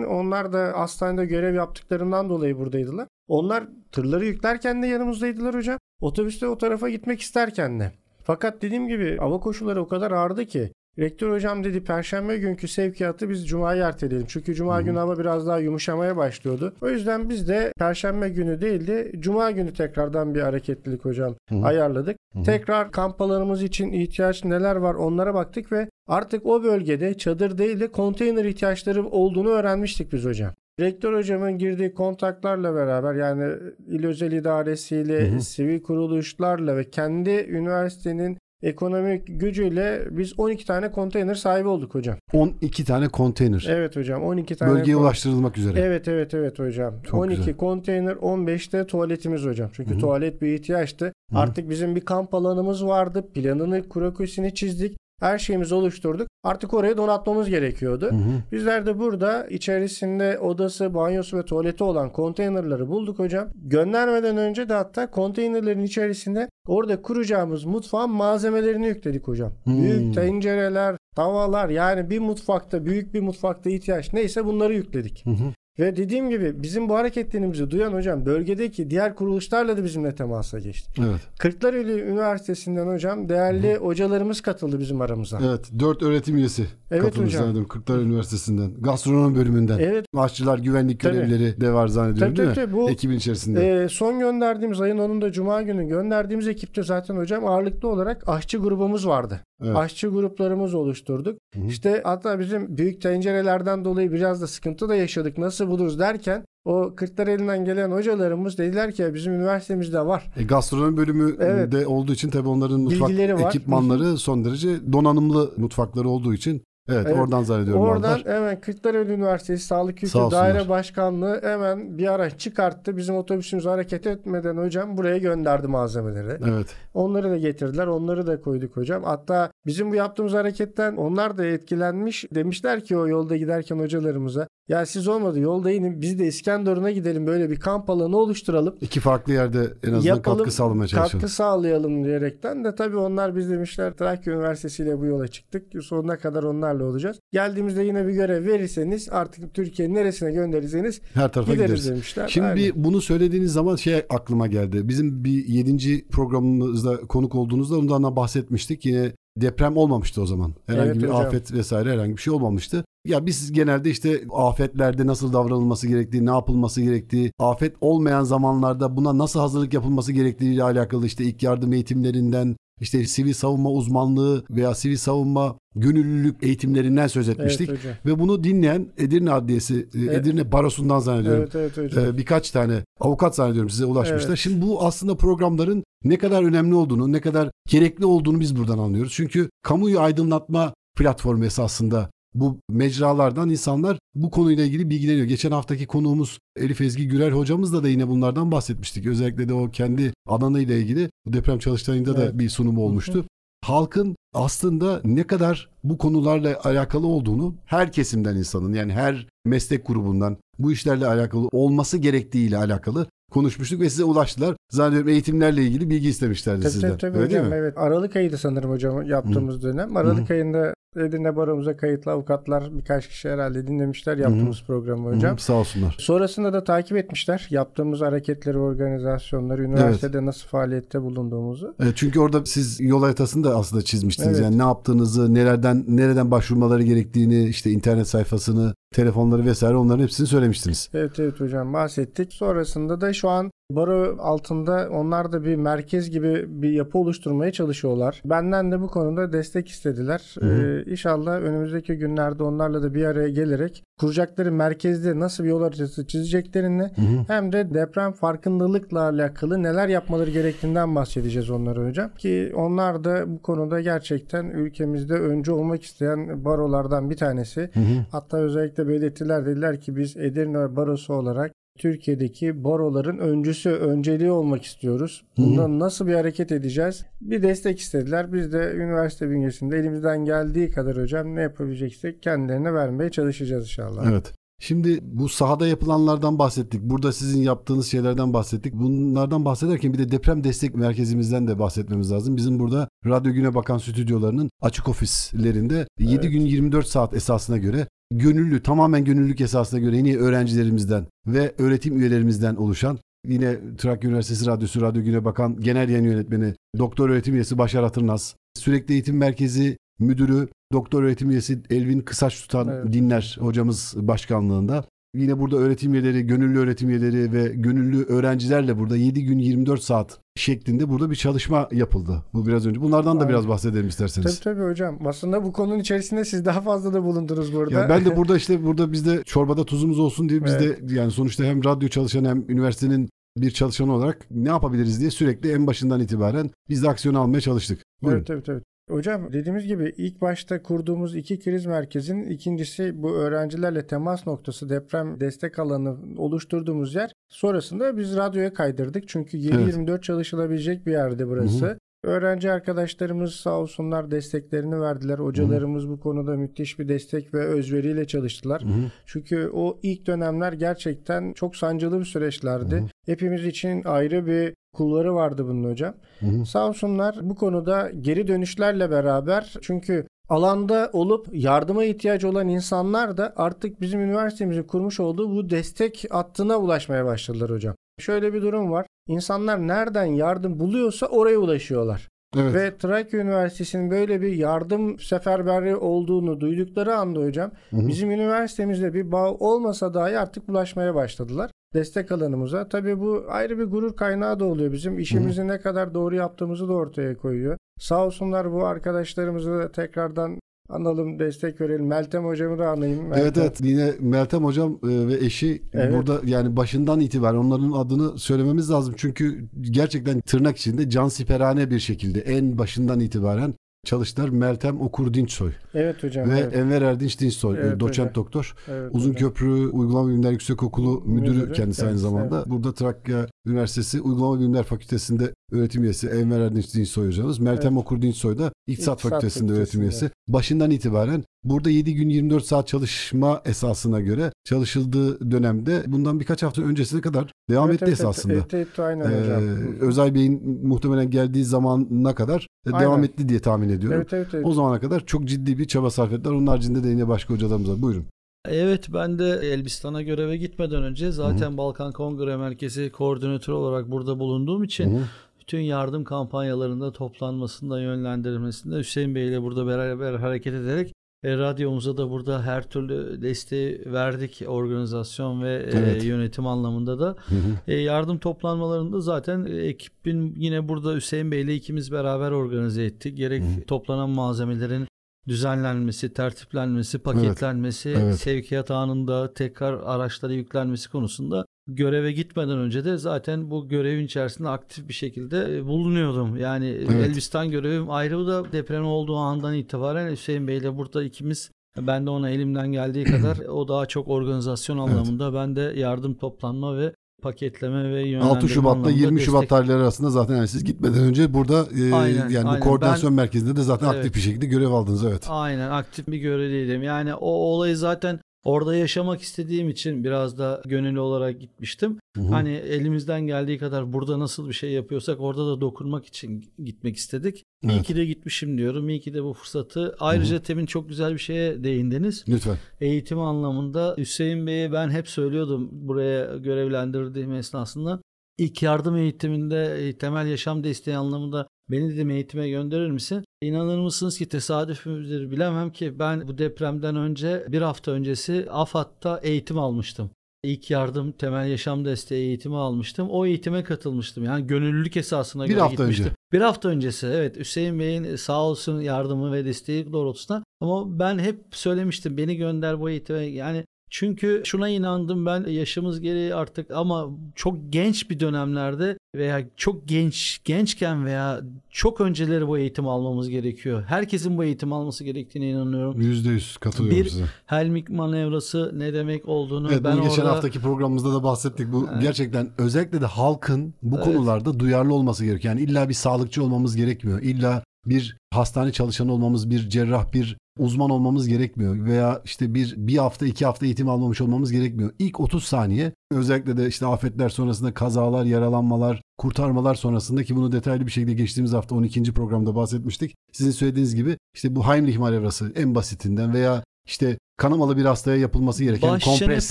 [0.09, 3.09] Onlar da hastanede görev yaptıklarından dolayı buradaydılar.
[3.29, 5.79] Onlar tırları yüklerken de yanımızdaydılar hocam.
[6.01, 7.93] Otobüste o tarafa gitmek isterken de.
[8.25, 13.31] Fakat dediğim gibi hava koşulları o kadar ağırdı ki Rektör hocam dedi perşembe günkü sevkiyatı
[13.31, 14.27] biz cumaya erteleyelim.
[14.31, 16.75] Çünkü cuma günü hava biraz daha yumuşamaya başlıyordu.
[16.83, 21.55] O yüzden biz de perşembe günü değil de cuma günü tekrardan bir hareketlilik hocam Hı
[21.55, 21.65] hı.
[21.65, 22.17] ayarladık.
[22.33, 22.43] Hı hı.
[22.43, 27.81] Tekrar kamp alanımız için ihtiyaç neler var onlara baktık ve artık o bölgede çadır değil
[27.81, 30.53] de konteyner ihtiyaçları olduğunu öğrenmiştik biz hocam.
[30.81, 33.53] Rektör hocamın girdiği kontaklarla beraber yani
[33.89, 35.41] il özel idaresiyle, Hı hı.
[35.41, 42.17] sivil kuruluşlarla ve kendi üniversitenin ekonomik gücüyle biz 12 tane konteyner sahibi olduk hocam.
[42.33, 43.67] 12 tane konteyner.
[43.69, 44.71] Evet hocam 12 tane.
[44.73, 45.81] Bölgeye kon- ulaştırılmak üzere.
[45.81, 46.95] Evet evet evet hocam.
[47.05, 47.57] Çok 12 güzel.
[47.57, 49.71] konteyner 15 de tuvaletimiz hocam.
[49.73, 49.99] Çünkü Hı hı.
[49.99, 51.05] tuvalet bir ihtiyaçtı.
[51.33, 51.39] Hı.
[51.39, 53.25] Artık bizim bir kamp alanımız vardı.
[53.35, 55.00] Planını, krokisini çizdik.
[55.21, 56.29] Her şeyimizi oluşturduk.
[56.45, 58.07] Artık oraya donatmamız gerekiyordu.
[58.07, 58.43] Hı hı.
[58.53, 63.49] Bizler de burada içerisinde odası, banyosu ve tuvaleti olan konteynerları bulduk hocam.
[63.55, 69.53] Göndermeden önce de hatta konteynerlerin içerisinde orada kuracağımız mutfağın malzemelerini yükledik hocam.
[69.65, 69.83] Hmm.
[69.83, 75.27] Büyük tencereler, tavalar yani bir mutfakta, büyük bir mutfakta ihtiyaç neyse bunları yükledik.
[75.27, 75.55] Hı hı.
[75.81, 81.03] Ve dediğim gibi bizim bu hareketlerimizi duyan hocam bölgedeki diğer kuruluşlarla da bizimle temasa geçti.
[81.09, 81.21] Evet.
[81.39, 85.39] Kırklareli Üniversitesi'nden hocam değerli hocalarımız katıldı bizim aramıza.
[85.49, 85.71] Evet.
[85.79, 87.41] 4 öğretim üyesi Evet katılmış hocam.
[87.43, 87.69] zannediyorum.
[87.69, 88.73] Kırklareli Üniversitesi'nden.
[88.81, 89.79] Gastronomi bölümünden.
[89.79, 90.07] Evet.
[90.17, 91.13] Aşçılar, güvenlik Tabii.
[91.15, 92.55] görevlileri de var zannediyorum Tabii, değil mi?
[92.55, 92.77] tabii, tabii.
[92.77, 93.83] Bu- Ekibin içerisinde.
[93.85, 99.07] Ee, son gönderdiğimiz ayın 10'unda Cuma günü gönderdiğimiz ekipte zaten hocam ağırlıklı olarak aşçı grubumuz
[99.07, 99.41] vardı.
[99.65, 99.77] Evet.
[99.77, 101.39] Aşçı gruplarımız oluşturduk.
[101.55, 101.67] Hı hı.
[101.67, 105.39] İşte hatta bizim büyük tencerelerden dolayı biraz da sıkıntı da yaşadık.
[105.39, 110.31] Nasıl buluruz derken o Kırklareli'nden gelen hocalarımız dediler ki bizim üniversitemizde var.
[110.37, 111.73] E, gastronomi bölümü Evet.
[111.73, 113.49] de olduğu için tabii onların mutfak Bilgileri var.
[113.49, 117.19] ekipmanları son derece donanımlı mutfakları olduğu için evet, Evet.
[117.19, 118.37] oradan zannediyorum Oradan aldılar.
[118.37, 120.55] hemen Kırklareli Üniversitesi Sağlık Kültür Sağ olsunlar.
[120.55, 122.97] Daire Başkanlığı hemen bir ara çıkarttı.
[122.97, 126.39] Bizim otobüsümüz hareket etmeden hocam buraya gönderdi malzemeleri.
[126.51, 126.67] Evet.
[126.95, 127.87] Onları da getirdiler.
[127.87, 129.05] Onları da koyduk hocam.
[129.05, 132.25] Hatta bizim bu yaptığımız hareketten onlar da etkilenmiş.
[132.35, 137.27] Demişler ki o yolda giderken hocalarımıza ya siz olmadı yolda inin biz de İskenderun'a gidelim
[137.27, 138.75] böyle bir kamp alanı oluşturalım.
[138.81, 141.13] İki farklı yerde en azından Yapalım, katkı sağlamaya çalışalım.
[141.13, 145.85] Katkı sağlayalım diyerekten de tabii onlar biz demişler Trakya Üniversitesi ile bu yola çıktık.
[145.85, 147.21] Sonuna kadar onlarla olacağız.
[147.33, 151.89] Geldiğimizde yine bir görev verirseniz artık Türkiye'nin neresine gönderirseniz Her tarafa gideriz, gideriz.
[151.91, 152.29] demişler.
[152.29, 152.73] Şimdi Aynen.
[152.75, 154.89] bunu söylediğiniz zaman şey aklıma geldi.
[154.89, 156.09] Bizim bir 7.
[156.09, 158.87] programımızda konuk olduğunuzda ondan bahsetmiştik.
[158.87, 160.55] Yine deprem olmamıştı o zaman.
[160.67, 161.17] Herhangi Evet bir hocam.
[161.27, 162.85] afet vesaire herhangi bir şey olmamıştı.
[163.07, 169.19] Ya biz genelde işte afetlerde nasıl davranılması gerektiği, ne yapılması gerektiği, afet olmayan zamanlarda buna
[169.19, 174.75] nasıl hazırlık yapılması gerektiği ile alakalı işte ilk yardım eğitimlerinden işte sivil savunma uzmanlığı veya
[174.75, 177.69] sivil savunma gönüllülük eğitimlerinden söz etmiştik.
[177.69, 177.95] Evet hocam.
[178.07, 181.43] Ve bunu dinleyen Edirne Adliyesi, e, Edirne Barosu'ndan zannediyorum.
[181.43, 182.05] Evet evet hocam.
[182.05, 184.29] Ee, birkaç tane avukat zannediyorum size ulaşmışlar.
[184.29, 184.39] Evet.
[184.39, 189.13] Şimdi bu aslında programların ne kadar önemli olduğunu, ne kadar gerekli olduğunu biz buradan anlıyoruz.
[189.13, 195.27] Çünkü kamuyu aydınlatma platformu esasında bu mecralardan insanlar bu konuyla ilgili bilgileniyor.
[195.27, 199.07] Geçen haftaki konuğumuz Elif Ezgi Gürel hocamızla da yine bunlardan bahsetmiştik.
[199.07, 202.39] Özellikle de o kendi alanıyla ilgili bu deprem çalıştayında da Evet.
[202.39, 203.25] bir sunumu olmuştu.
[203.65, 210.37] Halkın aslında ne kadar bu konularla alakalı olduğunu her kesimden insanın yani her meslek grubundan
[210.59, 214.57] bu işlerle alakalı olması gerektiğiyle alakalı konuşmuştuk ve size ulaştılar.
[214.73, 216.89] Zannediyorum eğitimlerle ilgili bilgi istemişlerdi Tabii sizden.
[216.89, 217.59] tabii, tabii Öyle hocam değil mi?
[217.61, 217.79] evet.
[217.79, 219.97] Aralık ayıydı sanırım hocam yaptığımız dönem.
[219.97, 225.37] Aralık ayında Edirne Baromuza kayıtlı avukatlar birkaç kişi herhalde dinlemişler yaptığımız programı hocam.
[225.37, 225.97] Hı, sağ olsunlar.
[225.99, 227.47] Sonrasında da takip etmişler.
[227.51, 231.75] Yaptığımız hareketleri, organizasyonları, üniversitede nasıl faaliyette bulunduğumuzu.
[231.81, 234.29] E, çünkü orada siz yol haritasını da aslında çizmiştiniz.
[234.29, 234.45] Evet.
[234.45, 240.89] Yani ne yaptığınızı, nelerden nereden başvurmaları gerektiğini, işte internet sayfasını, telefonları vesaire onların hepsini söylemiştiniz.
[240.95, 242.33] Evet evet hocam bahsettik.
[242.33, 248.23] Sonrasında da şu an baro altında onlar da bir merkez gibi bir yapı oluşturmaya çalışıyorlar.
[248.25, 250.35] Benden de bu konuda destek istediler.
[250.41, 250.83] Hı hı.
[250.87, 256.07] Ee, inşallah önümüzdeki günlerde onlarla da bir araya gelerek kuracakları merkezde nasıl bir yol haritası
[256.07, 257.25] çizeceklerini Hı hı.
[257.27, 262.11] hem de deprem farkındalıkla alakalı neler yapmaları gerektiğinden bahsedeceğiz onlara hocam.
[262.19, 267.61] Ki onlar da bu konuda gerçekten ülkemizde öncü olmak isteyen barolardan bir tanesi.
[267.61, 268.07] Hı hı.
[268.11, 275.25] Hatta özellikle belirttiler dediler ki biz Edirne Barosu olarak Türkiye'deki baroların öncüsü, önceliği olmak istiyoruz.
[275.37, 277.05] Bundan nasıl bir hareket edeceğiz?
[277.21, 278.33] Bir destek istediler.
[278.33, 284.11] Biz de üniversite bünyesinde elimizden geldiği kadar hocam ne yapabileceksek kendilerine vermeye çalışacağız inşallah.
[284.11, 284.33] Evet.
[284.63, 286.83] Şimdi bu sahada yapılanlardan bahsettik.
[286.83, 288.75] Burada sizin yaptığınız şeylerden bahsettik.
[288.75, 292.37] Bunlardan bahsederken bir de deprem destek merkezimizden de bahsetmemiz lazım.
[292.37, 298.63] Bizim burada Radyo Güne Bakan stüdyolarının açık ofislerinde 7 gün 24 saat esasına göre gönüllü,
[298.63, 305.03] tamamen gönüllülük esasına göre yine öğrencilerimizden ve öğretim üyelerimizden oluşan yine Trakya Üniversitesi Radyosu Radyo
[305.03, 311.03] Güne Bakan Genel Yayın Yönetmeni Doktor Öğretim Üyesi Başar Atırnaz, Sürekli Eğitim Merkezi Müdürü Doktor
[311.03, 312.93] Öğretim Üyesi Elvin Kısaç Tutan Evet.
[312.93, 314.85] Dinler hocamız başkanlığında.
[315.15, 320.19] Yine burada öğretim üyeleri, gönüllü öğretim üyeleri ve gönüllü öğrencilerle burada 7 gün 24 saat
[320.37, 322.25] şeklinde burada bir çalışma yapıldı.
[322.35, 322.81] Bu biraz önce.
[322.81, 323.29] Bunlardan da Aynen.
[323.29, 324.41] biraz bahsedelim isterseniz.
[324.41, 324.99] Tabii tabii hocam.
[325.07, 327.81] Aslında bu konunun içerisinde siz daha fazla da bulundunuz burada.
[327.81, 331.45] Ya ben de burada işte burada bizde çorbada tuzumuz olsun diye biz de yani sonuçta
[331.45, 336.51] hem radyo çalışan hem üniversitenin bir çalışanı olarak ne yapabiliriz diye sürekli en başından itibaren
[336.69, 337.83] biz de aksiyon almaya çalıştık.
[338.03, 338.19] Buyurun.
[338.19, 338.65] Evet evet evet.
[338.91, 345.21] Hocam dediğimiz gibi ilk başta kurduğumuz iki kriz merkezinin ikincisi bu öğrencilerle temas noktası deprem
[345.21, 347.13] destek alanı oluşturduğumuz yer.
[347.29, 349.09] Sonrasında biz radyoya kaydırdık.
[349.09, 351.79] Çünkü 7-24 çalışılabilecek bir yerdi burası.
[352.05, 355.19] Öğrenci arkadaşlarımız sağ olsunlar desteklerini verdiler.
[355.19, 358.63] Hocalarımız bu konuda müthiş bir destek ve özveriyle çalıştılar.
[358.63, 358.91] Hı hı.
[359.07, 362.85] Çünkü o ilk dönemler gerçekten çok sancılı bir süreçlerdi.
[363.07, 365.95] Hepimiz için ayrı bir kulları vardı bunun hocam.
[366.21, 366.47] Hı hı.
[366.47, 373.33] Sağ olsunlar bu konuda geri dönüşlerle beraber çünkü alanda olup yardıma ihtiyacı olan insanlar da
[373.37, 377.75] artık bizim üniversitemizin kurmuş olduğu bu destek hattına ulaşmaya başladılar hocam.
[377.99, 378.87] Şöyle bir durum var.
[379.09, 382.09] İnsanlar nereden yardım buluyorsa oraya ulaşıyorlar.
[382.37, 382.55] Evet.
[382.55, 389.31] Ve Trakya Üniversitesi'nin böyle bir yardım seferberliği olduğunu duydukları anda hocam bizim üniversitemizde bir bağ
[389.31, 391.51] olmasa dahi artık ulaşmaya başladılar.
[391.75, 392.69] Destek alanımıza.
[392.69, 394.99] Tabii bu ayrı bir gurur kaynağı da oluyor bizim.
[394.99, 397.57] işimizi ne kadar doğru yaptığımızı da ortaya koyuyor.
[397.79, 401.87] Sağ olsunlar bu arkadaşlarımızı da tekrardan analım, destek verelim.
[401.87, 403.01] Meltem hocamı da anayım.
[403.13, 403.43] Evet Meltem.
[403.43, 405.93] evet yine Meltem hocam e, ve eşi Evet.
[405.95, 408.95] burada yani başından itibaren onların adını söylememiz lazım.
[408.97, 413.55] Çünkü gerçekten tırnak içinde cansiperane bir şekilde en başından itibaren
[413.85, 414.29] çalıştılar.
[414.29, 416.31] Meltem Okur Dinçsoy Evet hocam.
[416.31, 416.57] ve evet.
[416.57, 418.15] Enver Erdinç Dinçsoy Evet doçent hocam.
[418.15, 418.55] doktor.
[418.69, 419.29] Evet Uzun hocam.
[419.29, 422.45] Köprü Uygulama Bilimler Yüksekokulu müdürü, Müdürü kendisi aynı kendisi, zamanda.
[422.47, 427.39] Burada Trakya Üniversitesi Uygulama Bilimler Fakültesi'nde öğretim üyesi Enver Erdinç Dinçsoy hocamız.
[427.39, 430.11] Meltem Okur Dinçsoy da İktisat İktisat Fakültesi'nde öğretim üyesi.
[430.29, 436.63] Başından itibaren burada 7 gün 24 saat çalışma esasına göre çalışıldığı dönemde bundan birkaç hafta
[436.63, 438.33] öncesine kadar devam Evet, etti evet, esasında.
[438.35, 439.43] Evet, evet, aynen Ee, hocam.
[439.81, 443.03] Özay Bey'in muhtemelen geldiği zamana kadar e, devam Aynen.
[443.03, 443.99] etti diye tahmin ediyorum.
[443.99, 444.47] Evet, evet, evet.
[444.47, 446.35] O zamana kadar çok ciddi bir çaba sarf ettiler.
[446.35, 447.83] Onun haricinde de yine başka hocalarımız var.
[447.83, 448.05] Buyurun.
[448.49, 454.65] Evet ben de Elbistan'a göreve gitmeden önce zaten Balkan Kongre Merkezi koordinatörü olarak burada bulunduğum
[454.65, 455.05] için Hı hı.
[455.51, 460.93] Bütün yardım kampanyalarında toplanmasında yönlendirilmesinde Hüseyin Bey ile burada beraber hareket ederek
[461.25, 466.05] E, radyomuza da burada her türlü desteği verdik organizasyon ve e, Evet.
[466.05, 467.07] yönetim anlamında da.
[467.07, 467.73] Hı hı.
[467.73, 473.17] E, yardım toplanmalarında zaten e, ekibin yine burada Hüseyin Bey ile ikimiz beraber organize ettik.
[473.17, 473.65] Gerek Hı.
[473.67, 474.87] toplanan malzemelerin
[475.29, 478.21] düzenlenmesi, tertiplenmesi, paketlenmesi, evet.
[478.21, 484.89] sevkiyat anında tekrar araçlara yüklenmesi konusunda göreve gitmeden önce de zaten bu görevin içerisinde aktif
[484.89, 486.37] bir şekilde e, bulunuyordum.
[486.37, 487.09] Yani Evet.
[487.09, 492.07] Elbistan görevim ayrı bu da deprem olduğu andan itibaren Hüseyin Bey ile burada ikimiz ben
[492.07, 496.95] de ona elimden geldiği kadar o daha çok organizasyon anlamında ben de yardım toplanma ve
[497.21, 501.03] paketleme ve yönlendirme 6 Şubat'ta anlamında 20 Şubat destek- tarihleri arasında zaten yani siz gitmeden
[501.03, 502.61] önce burada e, Aynen, yani aynen.
[502.61, 503.97] bu koordinasyon merkezinde de zaten Evet.
[503.97, 505.27] aktif bir şekilde görev aldınız evet.
[505.29, 506.83] Aynen aktif bir görevliydim.
[506.83, 511.99] Yani o olayı zaten orada yaşamak istediğim için biraz da gönüllü olarak gitmiştim.
[512.17, 512.27] Hı hı.
[512.27, 517.45] Hani elimizden geldiği kadar burada nasıl bir şey yapıyorsak orada da dokunmak için gitmek istedik.
[517.63, 517.87] İyi Evet.
[517.87, 518.89] ki de gitmişim diyorum.
[518.89, 519.97] İyi ki de bu fırsatı.
[520.01, 522.25] Ayrıca Temin çok güzel bir şeye değindiniz.
[522.29, 522.57] Lütfen.
[522.81, 528.01] Eğitim anlamında Hüseyin Bey'e ben hep söylüyordum buraya görevlendirdiğim esnasında.
[528.39, 533.25] İlk yardım eğitiminde e, temel yaşam desteği anlamında beni dedim eğitime gönderir misin?
[533.43, 539.21] İnanır mısınız ki tesadüf müdür bilemem ki ben bu depremden önce bir hafta öncesi AFAD'da
[539.23, 540.11] eğitim almıştım.
[540.45, 543.11] İlk yardım temel yaşam desteği eğitimi almıştım.
[543.11, 544.25] O eğitime katılmıştım.
[544.25, 546.07] Yani gönüllülük esasına Bir göre hafta gitmiştim.
[546.07, 546.15] önce.
[546.33, 550.45] Bir hafta öncesi evet Hüseyin Bey'in sağ olsun yardımı ve desteği doğrultusunda.
[550.61, 553.25] Ama ben hep söylemiştim beni gönder bu eğitime.
[553.25, 559.89] Yani çünkü şuna inandım ben yaşımız gereği artık ama çok genç bir dönemlerde veya çok
[559.89, 563.85] genç gençken veya çok önceleri bu eğitim almamız gerekiyor.
[563.87, 566.01] Herkesin bu eğitim alması gerektiğine inanıyorum.
[566.01, 567.25] %100 katılıyorum Bir- size.
[567.47, 571.73] Helmik manevrası ne demek olduğunu Evet ben bunu geçen orada haftaki programımızda da bahsettik.
[571.73, 572.03] Bu Evet.
[572.03, 574.05] gerçekten özellikle de halkın bu Evet.
[574.05, 575.55] konularda duyarlı olması gerekiyor.
[575.55, 577.23] Yani illa bir sağlıkçı olmamız gerekmiyor.
[577.23, 581.85] İlla bir hastane çalışanı olmamız, bir cerrah, bir uzman olmamız gerekmiyor.
[581.85, 584.91] Veya işte bir bir hafta, iki hafta eğitim almamış olmamız gerekmiyor.
[584.99, 590.87] İlk 30 saniye özellikle de işte afetler sonrasında kazalar, yaralanmalar, kurtarmalar sonrasında ki bunu detaylı
[590.87, 592.03] bir şekilde geçtiğimiz hafta 12.
[592.03, 593.15] programda bahsetmiştik.
[593.33, 598.65] Sizin söylediğiniz gibi işte bu Heimlich manevrası en basitinden veya işte kanamalı bir hastaya yapılması
[598.65, 599.51] gereken baş kompres.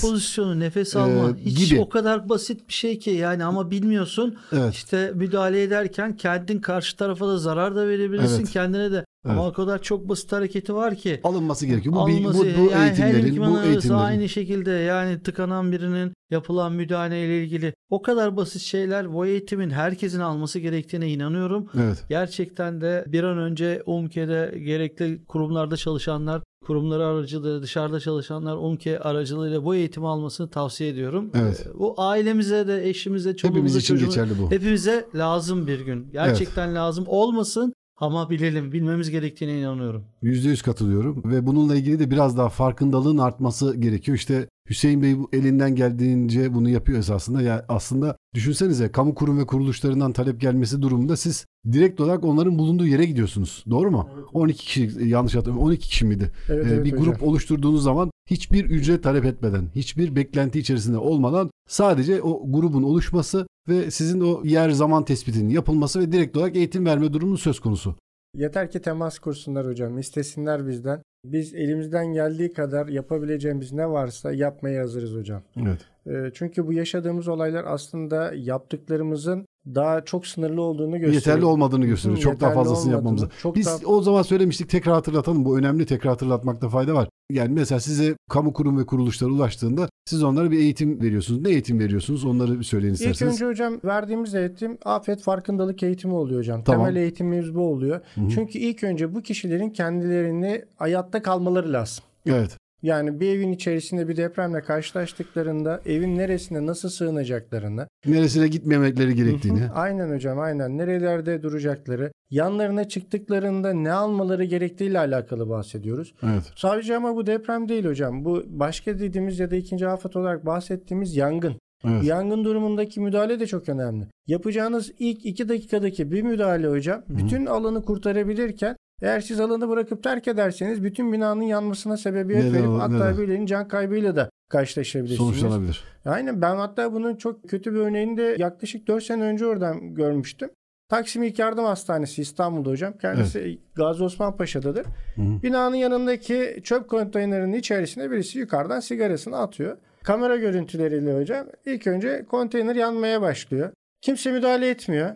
[0.00, 1.80] pozisyonu nefes alma Ee, hiç gibi.
[1.80, 4.74] o kadar basit bir şey ki yani ama bilmiyorsun Evet.
[4.74, 8.50] İşte müdahale ederken kendin karşı tarafa da zarar da verebilirsin Evet.
[8.50, 9.04] kendine de.
[9.24, 9.50] Ama Evet.
[9.50, 11.20] o kadar çok basit hareketi var ki.
[11.24, 11.94] alınması gerekiyor.
[11.94, 14.00] Bu, Alması, bu, bu yani eğitimlerin, bu eğitimlerin.
[14.00, 20.20] aynı şekilde yani tıkanan birinin yapılan müdahaleyle ilgili o kadar basit şeyler bu eğitimin herkesin
[20.20, 21.66] alması gerektiğine inanıyorum.
[21.80, 22.04] Evet.
[22.08, 29.64] Gerçekten de bir an önce UMKE'de gerekli kurumlarda çalışanlar, kurumları aracılığıyla dışarıda çalışanlar UMKE aracılığıyla
[29.64, 31.30] bu eğitimi almasını tavsiye ediyorum.
[31.34, 31.66] Evet.
[31.66, 34.50] Ee, Bu ailemize de, eşimize, Hepimiz çoluğumuza, için çocuğumuza geçerli bu.
[34.50, 36.10] Hepimize lazım bir gün.
[36.12, 40.04] Gerçekten lazım olmasın ama bilelim, bilmemiz gerektiğine inanıyorum.
[40.22, 44.16] %100 katılıyorum ve bununla ilgili de biraz daha farkındalığın artması gerekiyor.
[44.18, 47.42] İşte Hüseyin Bey bu elinden geldiğince bunu yapıyor esasında.
[47.42, 52.86] Ya aslında düşünsenize kamu kurum ve kuruluşlarından talep gelmesi durumunda siz direkt olarak onların bulunduğu
[52.86, 53.64] yere gidiyorsunuz.
[53.70, 54.08] Doğru mu?
[54.32, 56.32] 12 kişi yanlış hatırlamıyorum 12 kişi miydi?
[56.48, 57.04] Evet, Ee, evet bir hocam.
[57.04, 63.46] grup oluşturduğunuz zaman hiçbir ücret talep etmeden, hiçbir beklenti içerisinde olmadan sadece o grubun oluşması
[63.68, 67.94] ve sizin o yer zaman tespitinin yapılması ve direkt olarak eğitim verme durumu söz konusu.
[68.34, 69.98] Yeter ki temas kursunlar hocam.
[69.98, 71.02] istesinler bizden.
[71.24, 75.42] Biz elimizden geldiği kadar yapabileceğimiz ne varsa yapmaya hazırız hocam.
[75.56, 75.80] Evet.
[76.06, 81.14] Ee, Çünkü bu yaşadığımız olaylar aslında yaptıklarımızın daha çok sınırlı olduğunu gösteriyor.
[81.14, 82.20] Yeterli olmadığını gösteriyor.
[82.20, 83.28] Çok daha yeterli fazlasını olmadığını, yapmamıza.
[83.42, 85.44] çok Biz daha- o zaman söylemiştik tekrar hatırlatalım.
[85.44, 87.08] Bu önemli tekrar hatırlatmakta fayda var.
[87.30, 91.40] Yani mesela size kamu kurum ve kuruluşlar ulaştığında siz onlara bir eğitim veriyorsunuz.
[91.40, 92.24] Ne eğitim veriyorsunuz?
[92.24, 93.34] Onları bir söyleyin İlk isterseniz.
[93.34, 96.64] önce hocam verdiğimiz eğitim afet farkındalık eğitimi oluyor hocam.
[96.64, 96.86] Tamam.
[96.86, 98.00] Temel eğitimimiz bu oluyor.
[98.14, 98.28] Hı hı.
[98.30, 102.04] Çünkü ilk önce bu kişilerin kendilerini hayatta kalmaları lazım.
[102.26, 102.56] Evet.
[102.82, 109.70] Yani bir evin içerisinde bir depremle karşılaştıklarında evin neresine nasıl sığınacaklarını, Neresine gitmemekleri gerektiğini.
[109.74, 110.78] Aynen hocam aynen.
[110.78, 116.14] Nerelerde duracakları, yanlarına çıktıklarında ne almaları gerektiğiyle alakalı bahsediyoruz.
[116.22, 116.52] Evet.
[116.56, 118.24] Sadece ama bu deprem değil hocam.
[118.24, 121.54] Bu başka dediğimiz ya da ikinci afet olarak bahsettiğimiz yangın.
[121.84, 122.04] Evet.
[122.04, 124.06] Yangın durumundaki müdahale de çok önemli.
[124.26, 130.28] Yapacağınız ilk iki dakikadaki bir müdahale hocam bütün alanı kurtarabilirken eğer siz alanı bırakıp terk
[130.28, 133.18] ederseniz bütün binanın yanmasına sebebiyet Neden verip olur, hatta neden?
[133.18, 135.18] birilerinin can kaybıyla da karşılaşabilirsiniz.
[135.18, 135.84] Sonuçlanabilir.
[136.04, 140.50] Aynen ben hatta bunun çok kötü bir örneğini de yaklaşık 4 sene önce oradan görmüştüm.
[140.88, 142.98] Taksim İlk Yardım Hastanesi İstanbul'da hocam.
[142.98, 144.84] Kendisi Gazi Osman Paşa'dadır.
[145.16, 145.42] Hı.
[145.42, 149.76] Binanın yanındaki çöp konteynerinin içerisine birisi yukarıdan sigarasını atıyor.
[150.02, 153.70] Kamera görüntüleriyle hocam ilk önce konteyner yanmaya başlıyor.
[154.00, 155.10] Kimse müdahale etmiyor.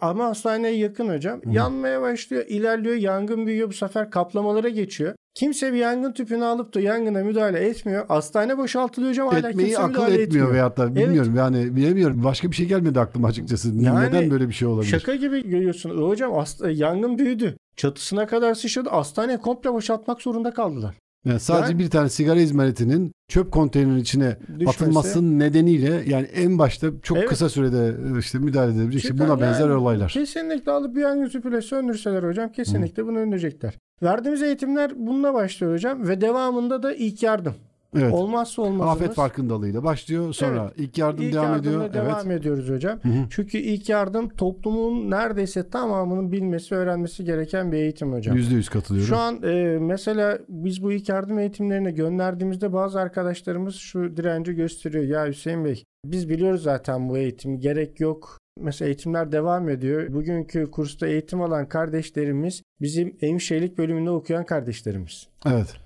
[0.00, 1.40] Ama hastaneye yakın hocam.
[1.50, 3.68] Yanmaya başlıyor, ilerliyor, yangın büyüyor.
[3.68, 5.14] Bu sefer kaplamalara geçiyor.
[5.34, 8.06] Kimse bir yangın tüpünü alıp da yangına müdahale etmiyor.
[8.08, 10.52] Hastane boşaltılıyor hocam hala Etmeyi kimse akıl müdahale etmiyor etmiyor.
[10.52, 12.24] veyahut da bilmiyorum yani bilemiyorum.
[12.24, 13.68] Başka bir şey gelmedi aklıma açıkçası.
[13.68, 14.90] Yani Neden böyle bir şey olabilir?
[14.90, 15.90] Şaka gibi görüyorsun.
[15.90, 17.56] E Hocam hasta, yangın büyüdü.
[17.76, 18.88] Çatısına kadar sıçradı.
[18.88, 20.94] Hastaneye komple boşaltmak zorunda kaldılar.
[21.26, 26.58] Yani sadece Yani- bir tane sigara izmaritinin çöp konteynerinin içine Düşmesi- atılmasının nedeniyle yani en
[26.58, 27.28] başta çok Evet.
[27.28, 30.10] kısa sürede e, işte müdahale edebilecek işte buna benzer yani olaylar.
[30.10, 33.74] Kesinlikle alıp bir yangın tüpüyle söndürseler hocam kesinlikle bunu önleyecekler.
[34.02, 37.54] Verdiğimiz eğitimler bununla başlıyor hocam ve devamında da ilk yardım.
[37.96, 38.14] Evet.
[38.14, 39.02] Olmazsa olmazımız.
[39.02, 40.32] Afet farkındalığıyla başlıyor.
[40.32, 41.92] Sonra ilk yardım İlk devam ediyor.
[41.92, 42.40] devam evet.
[42.40, 42.98] ediyoruz hocam.
[43.02, 43.26] Hı hı.
[43.30, 48.36] Çünkü ilk yardım toplumun neredeyse tamamının bilmesi, öğrenmesi gereken bir eğitim hocam.
[48.36, 49.08] Yüzde yüz katılıyorum.
[49.08, 55.04] Şu an e, mesela biz bu ilk yardım eğitimlerine gönderdiğimizde bazı arkadaşlarımız şu direnci gösteriyor.
[55.04, 58.38] Ya Hüseyin Bey biz biliyoruz zaten bu eğitim gerek yok.
[58.60, 60.12] Mesela eğitimler devam ediyor.
[60.12, 65.28] Bugünkü kursta eğitim alan kardeşlerimiz bizim hemşirelik bölümünde okuyan kardeşlerimiz.
[65.46, 65.85] Evet.